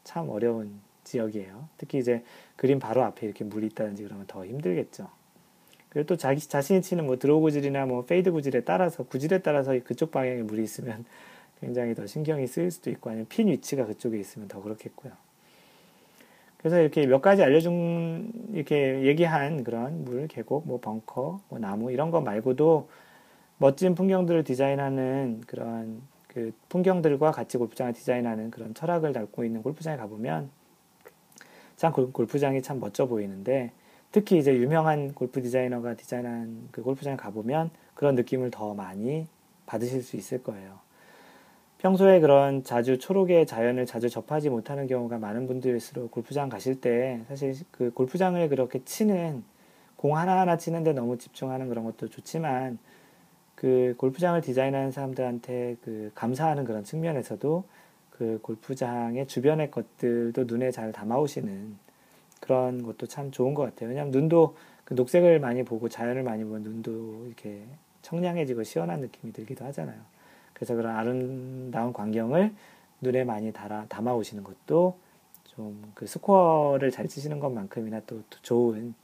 참 0.04 0.28
어려운 0.30 0.80
지역이에요. 1.04 1.68
특히 1.78 1.98
이제 1.98 2.22
그린 2.56 2.78
바로 2.78 3.02
앞에 3.02 3.26
이렇게 3.26 3.44
물이 3.44 3.66
있다든지 3.66 4.04
그러면 4.04 4.26
더 4.28 4.46
힘들겠죠. 4.46 5.08
그리고 5.88 6.06
또 6.06 6.16
자기 6.16 6.40
자신이 6.40 6.80
치는 6.80 7.06
뭐 7.06 7.18
드로우 7.18 7.40
구질이나 7.40 7.86
뭐 7.86 8.04
페이드 8.04 8.30
구질에 8.32 8.62
따라서 8.62 9.02
구질에 9.02 9.38
따라서 9.38 9.78
그쪽 9.84 10.10
방향에 10.12 10.42
물이 10.42 10.62
있으면 10.62 11.04
굉장히 11.62 11.94
더 11.94 12.06
신경이 12.06 12.48
쓰일 12.48 12.72
수도 12.72 12.90
있고 12.90 13.10
아니면 13.10 13.26
핀 13.28 13.46
위치가 13.46 13.86
그쪽에 13.86 14.18
있으면 14.18 14.48
더 14.48 14.60
그렇겠고요. 14.60 15.12
그래서 16.56 16.80
이렇게 16.80 17.06
몇 17.06 17.22
가지 17.22 17.42
알려준 17.42 18.50
이렇게 18.52 19.02
얘기한 19.02 19.62
그런 19.62 20.04
물, 20.04 20.26
계곡, 20.26 20.66
뭐 20.66 20.80
벙커, 20.80 21.40
뭐 21.48 21.58
나무 21.60 21.92
이런 21.92 22.10
거 22.10 22.20
말고도 22.20 22.88
멋진 23.58 23.94
풍경들을 23.94 24.42
디자인하는 24.42 25.42
그런 25.46 26.02
그 26.26 26.52
풍경들과 26.68 27.30
같이 27.30 27.58
골프장을 27.58 27.92
디자인하는 27.92 28.50
그런 28.50 28.74
철학을 28.74 29.12
담고 29.12 29.44
있는 29.44 29.62
골프장에 29.62 29.96
가보면 29.96 30.50
참 31.76 31.92
골프장이 31.92 32.60
참 32.62 32.80
멋져 32.80 33.06
보이는데 33.06 33.70
특히 34.10 34.38
이제 34.38 34.52
유명한 34.54 35.14
골프 35.14 35.40
디자이너가 35.42 35.94
디자인한 35.94 36.68
그 36.72 36.82
골프장에 36.82 37.16
가보면 37.16 37.70
그런 37.94 38.16
느낌을 38.16 38.50
더 38.50 38.74
많이 38.74 39.26
받으실 39.66 40.02
수 40.02 40.16
있을 40.16 40.42
거예요. 40.42 40.80
평소에 41.82 42.20
그런 42.20 42.62
자주 42.62 42.96
초록의 42.96 43.44
자연을 43.44 43.86
자주 43.86 44.08
접하지 44.08 44.50
못하는 44.50 44.86
경우가 44.86 45.18
많은 45.18 45.48
분들일수록 45.48 46.12
골프장 46.12 46.48
가실 46.48 46.80
때 46.80 47.22
사실 47.26 47.56
그 47.72 47.90
골프장을 47.90 48.48
그렇게 48.48 48.84
치는 48.84 49.42
공 49.96 50.16
하나하나 50.16 50.56
치는데 50.56 50.92
너무 50.92 51.18
집중하는 51.18 51.68
그런 51.68 51.84
것도 51.84 52.08
좋지만 52.08 52.78
그 53.56 53.96
골프장을 53.98 54.40
디자인하는 54.42 54.92
사람들한테 54.92 55.76
그 55.82 56.12
감사하는 56.14 56.62
그런 56.62 56.84
측면에서도 56.84 57.64
그 58.10 58.38
골프장의 58.42 59.26
주변의 59.26 59.72
것들도 59.72 60.44
눈에 60.44 60.70
잘 60.70 60.92
담아오시는 60.92 61.76
그런 62.38 62.84
것도 62.84 63.08
참 63.08 63.32
좋은 63.32 63.54
것 63.54 63.64
같아요. 63.64 63.88
왜냐하면 63.88 64.12
눈도 64.12 64.54
그 64.84 64.94
녹색을 64.94 65.40
많이 65.40 65.64
보고 65.64 65.88
자연을 65.88 66.22
많이 66.22 66.44
보면 66.44 66.62
눈도 66.62 67.24
이렇게 67.26 67.64
청량해지고 68.02 68.62
시원한 68.62 69.00
느낌이 69.00 69.32
들기도 69.32 69.64
하잖아요. 69.64 70.21
그래서 70.62 70.76
그런 70.76 70.94
아름다운 70.94 71.92
광경을 71.92 72.54
눈에 73.00 73.24
많이 73.24 73.52
달아, 73.52 73.86
담아 73.88 74.14
오시는 74.14 74.44
것도 74.44 74.96
좀 75.56 75.92
그 75.94 76.06
스코어를 76.06 76.92
잘 76.92 77.08
치시는 77.08 77.40
것만큼이나 77.40 78.00
또, 78.06 78.22
또 78.30 78.38
좋은 78.42 78.94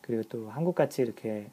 그리고 0.00 0.22
또 0.30 0.48
한국같이 0.48 1.02
이렇게 1.02 1.50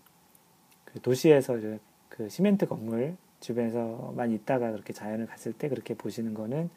그 0.85 1.01
도시에서 1.01 1.59
그 2.07 2.29
시멘트 2.29 2.67
건물 2.67 3.17
주변에서만 3.41 4.31
있다가 4.31 4.71
그렇게 4.71 4.93
자연을 4.93 5.25
갔을 5.25 5.51
때 5.51 5.67
그렇게 5.67 5.93
보시는 5.93 6.33
거는 6.33 6.69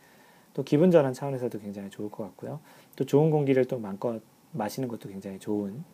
또 0.55 0.65
기분 0.65 0.91
전환 0.91 1.13
차원에서도 1.13 1.61
굉장히 1.61 1.91
좋을 1.91 2.11
것 2.11 2.25
같고요. 2.25 2.59
또 2.97 3.07
좋은 3.07 3.31
공기를 3.31 3.67
또 3.67 3.79
마음껏 3.79 4.21
마시는 4.53 4.89
것도 4.89 5.09
굉장히 5.09 5.39
좋은 5.39 5.85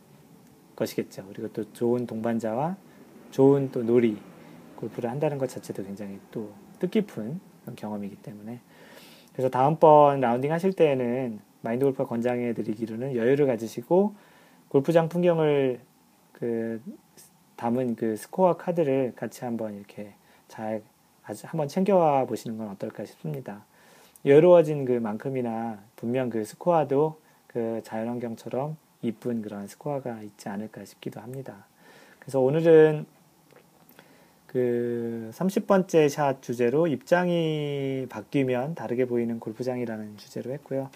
것이겠죠. 0.77 1.27
그리고 1.29 1.53
또 1.53 1.71
좋은 1.75 2.07
동반자와 2.07 2.77
좋은 3.31 3.71
또 3.71 3.83
놀이 3.83 4.17
골프를 4.85 5.11
한다는 5.11 5.39
것 5.39 5.49
자체도 5.49 5.85
굉장히 5.85 6.19
또 6.31 6.53
뜻깊은 6.79 7.41
경험이기 7.77 8.17
때문에 8.17 8.61
그래서 9.33 9.49
다음번 9.49 10.21
라운딩 10.21 10.53
하실 10.53 10.73
때에는 10.73 11.41
마인드 11.63 11.85
골프가 11.85 12.07
권장해 12.07 12.53
드리기로는 12.53 13.17
여유를 13.17 13.47
가지시고 13.47 14.15
골프장 14.69 15.09
풍경을 15.09 15.81
그 16.33 16.81
담은 17.57 17.97
그 17.97 18.17
스코어 18.17 18.57
카드를 18.57 19.15
같이 19.17 19.45
한번 19.45 19.75
이렇게 19.75 20.13
잘 20.49 20.83
아주 21.25 21.47
한번 21.47 21.69
챙겨와 21.69 22.27
보시는 22.27 22.59
건 22.59 22.69
어떨까 22.69 23.05
싶습니다. 23.07 23.65
여유로워진 24.27 24.85
그 24.85 24.93
만큼이나 24.93 25.79
분명 25.97 26.29
그 26.29 26.45
스코어도 26.45 27.19
그 27.47 27.81
자연환경처럼 27.85 28.77
이쁜 29.03 29.41
그런 29.41 29.67
스코어가 29.67 30.23
있지 30.23 30.49
않을까 30.49 30.85
싶기도 30.85 31.21
합니다. 31.21 31.67
그래서 32.19 32.41
오늘은 32.41 33.07
그 34.55 35.33
30번째 35.35 36.09
샷 36.09 36.41
주제로 36.41 36.87
입장이 36.87 38.07
바뀌면 38.09 38.77
다르게 38.77 39.05
보이는 39.05 39.41
골프장이라는 39.41 40.17
주제로 40.17 40.53
했고요. 40.53 40.91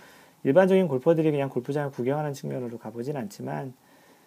일반적인 0.45 0.87
골퍼들이 0.87 1.33
그냥 1.33 1.49
골프장을 1.49 1.91
구경하는 1.91 2.35
측면으로 2.35 2.79
가보진 2.79 3.17
않지만 3.17 3.75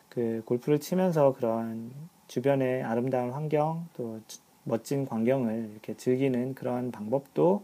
그 0.10 0.42
골프를 0.46 0.82
치면서 0.82 1.32
그런 1.32 1.92
주변의 2.28 2.84
아름다운 2.84 3.32
환경 3.32 3.88
또 3.94 4.20
멋진 4.66 5.06
광경을 5.06 5.70
이렇게 5.72 5.96
즐기는 5.96 6.54
그런 6.54 6.92
방법도 6.92 7.64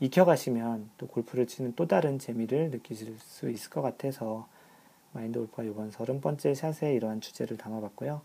익혀가시면 0.00 0.90
또 0.98 1.06
골프를 1.06 1.46
치는 1.46 1.74
또 1.76 1.86
다른 1.86 2.18
재미를 2.18 2.70
느끼실 2.70 3.16
수 3.20 3.48
있을 3.48 3.70
것 3.70 3.82
같아서 3.82 4.48
마인드 5.12 5.38
골프가 5.38 5.62
이번 5.62 5.92
30번째 5.92 6.56
샷에 6.56 6.92
이러한 6.94 7.20
주제를 7.20 7.56
담아봤고요. 7.56 8.20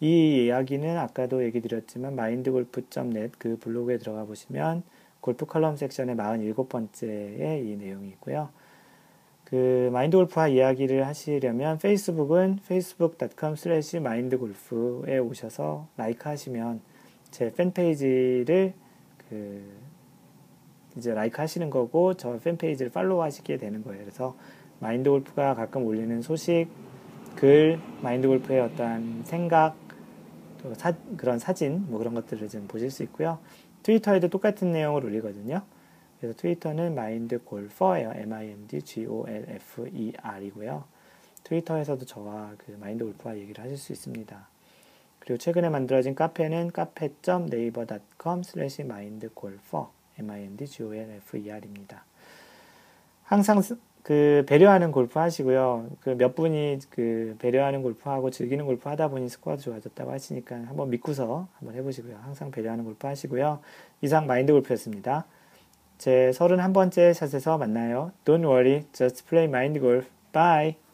이 0.00 0.44
이야기는 0.44 0.98
아까도 0.98 1.42
얘기 1.44 1.60
드렸지만 1.60 2.14
마인드골프.net 2.16 3.32
그 3.38 3.56
블로그에 3.58 3.98
들어가 3.98 4.24
보시면 4.24 4.82
골프 5.20 5.46
컬럼 5.46 5.76
섹션의 5.76 6.16
47번째에 6.16 7.66
이 7.66 7.76
내용이 7.76 8.08
있고요. 8.10 8.50
그 9.44 9.90
마인드골프와 9.92 10.48
이야기를 10.48 11.06
하시려면 11.06 11.78
페이스북은 11.78 12.58
facebook.com 12.64 13.54
slash 13.54 13.96
mindgolf에 13.96 15.18
오셔서 15.18 15.86
like 15.96 16.28
하시면 16.28 16.80
제 17.30 17.52
팬페이지를 17.52 18.74
그 19.28 19.62
이제 20.96 21.14
like 21.14 21.40
하시는 21.40 21.70
거고 21.70 22.14
저 22.14 22.38
팬페이지를 22.38 22.90
팔로우 22.90 23.22
하시게 23.22 23.56
되는 23.56 23.82
거예요. 23.82 24.00
그래서 24.00 24.36
마인드골프가 24.80 25.54
가끔 25.54 25.86
올리는 25.86 26.20
소식, 26.22 26.68
글, 27.34 27.78
마인드골프의 28.02 28.60
어떤 28.60 29.22
생각, 29.24 29.85
또 29.85 29.85
사, 30.74 30.92
그런 31.16 31.38
사진 31.38 31.86
뭐 31.88 31.98
그런 31.98 32.14
것들을 32.14 32.48
좀 32.48 32.66
보실 32.66 32.90
수 32.90 33.02
있고요. 33.04 33.38
트위터에도 33.82 34.28
똑같은 34.28 34.72
내용을 34.72 35.04
올리거든요. 35.04 35.62
그래서 36.18 36.36
트위터는 36.38 36.94
마인드 36.94 37.42
골퍼예요. 37.42 38.12
M-I-N-D-G-O-L-F-E-R이고요. 38.14 40.84
트위터에서도 41.44 42.04
저와 42.04 42.54
그 42.58 42.76
마인드 42.80 43.04
골프와 43.04 43.36
얘기를 43.36 43.62
하실 43.62 43.78
수 43.78 43.92
있습니다. 43.92 44.48
그리고 45.20 45.38
최근에 45.38 45.68
만들어진 45.68 46.14
카페는 46.14 46.72
카페.naver.com 46.72 48.40
slash 48.40 48.82
mindgolfer 48.82 49.86
m-i-n-d-g-o-l-f-e-r입니다. 50.18 52.04
항상 53.24 53.60
그 54.06 54.44
배려하는 54.46 54.92
골프 54.92 55.18
하시고요. 55.18 55.88
그 56.00 56.10
몇 56.14 56.36
분이 56.36 56.78
그 56.90 57.34
배려하는 57.40 57.82
골프 57.82 58.08
하고 58.08 58.30
즐기는 58.30 58.64
골프 58.64 58.88
하다 58.88 59.08
보니 59.08 59.28
스코어도 59.28 59.62
좋아졌다고 59.62 60.12
하시니까 60.12 60.54
한번 60.68 60.90
믿고서 60.90 61.48
한번 61.58 61.74
해보시고요. 61.74 62.16
항상 62.22 62.52
배려하는 62.52 62.84
골프 62.84 63.04
하시고요. 63.04 63.58
이상 64.02 64.28
마인드 64.28 64.52
골프였습니다. 64.52 65.26
제 65.98 66.30
31번째 66.32 67.14
샷에서 67.14 67.58
만나요. 67.58 68.12
Don't 68.24 68.44
worry, 68.44 68.84
just 68.92 69.26
play 69.26 69.48
mind 69.48 69.80
golf. 69.80 70.06
Bye. 70.32 70.85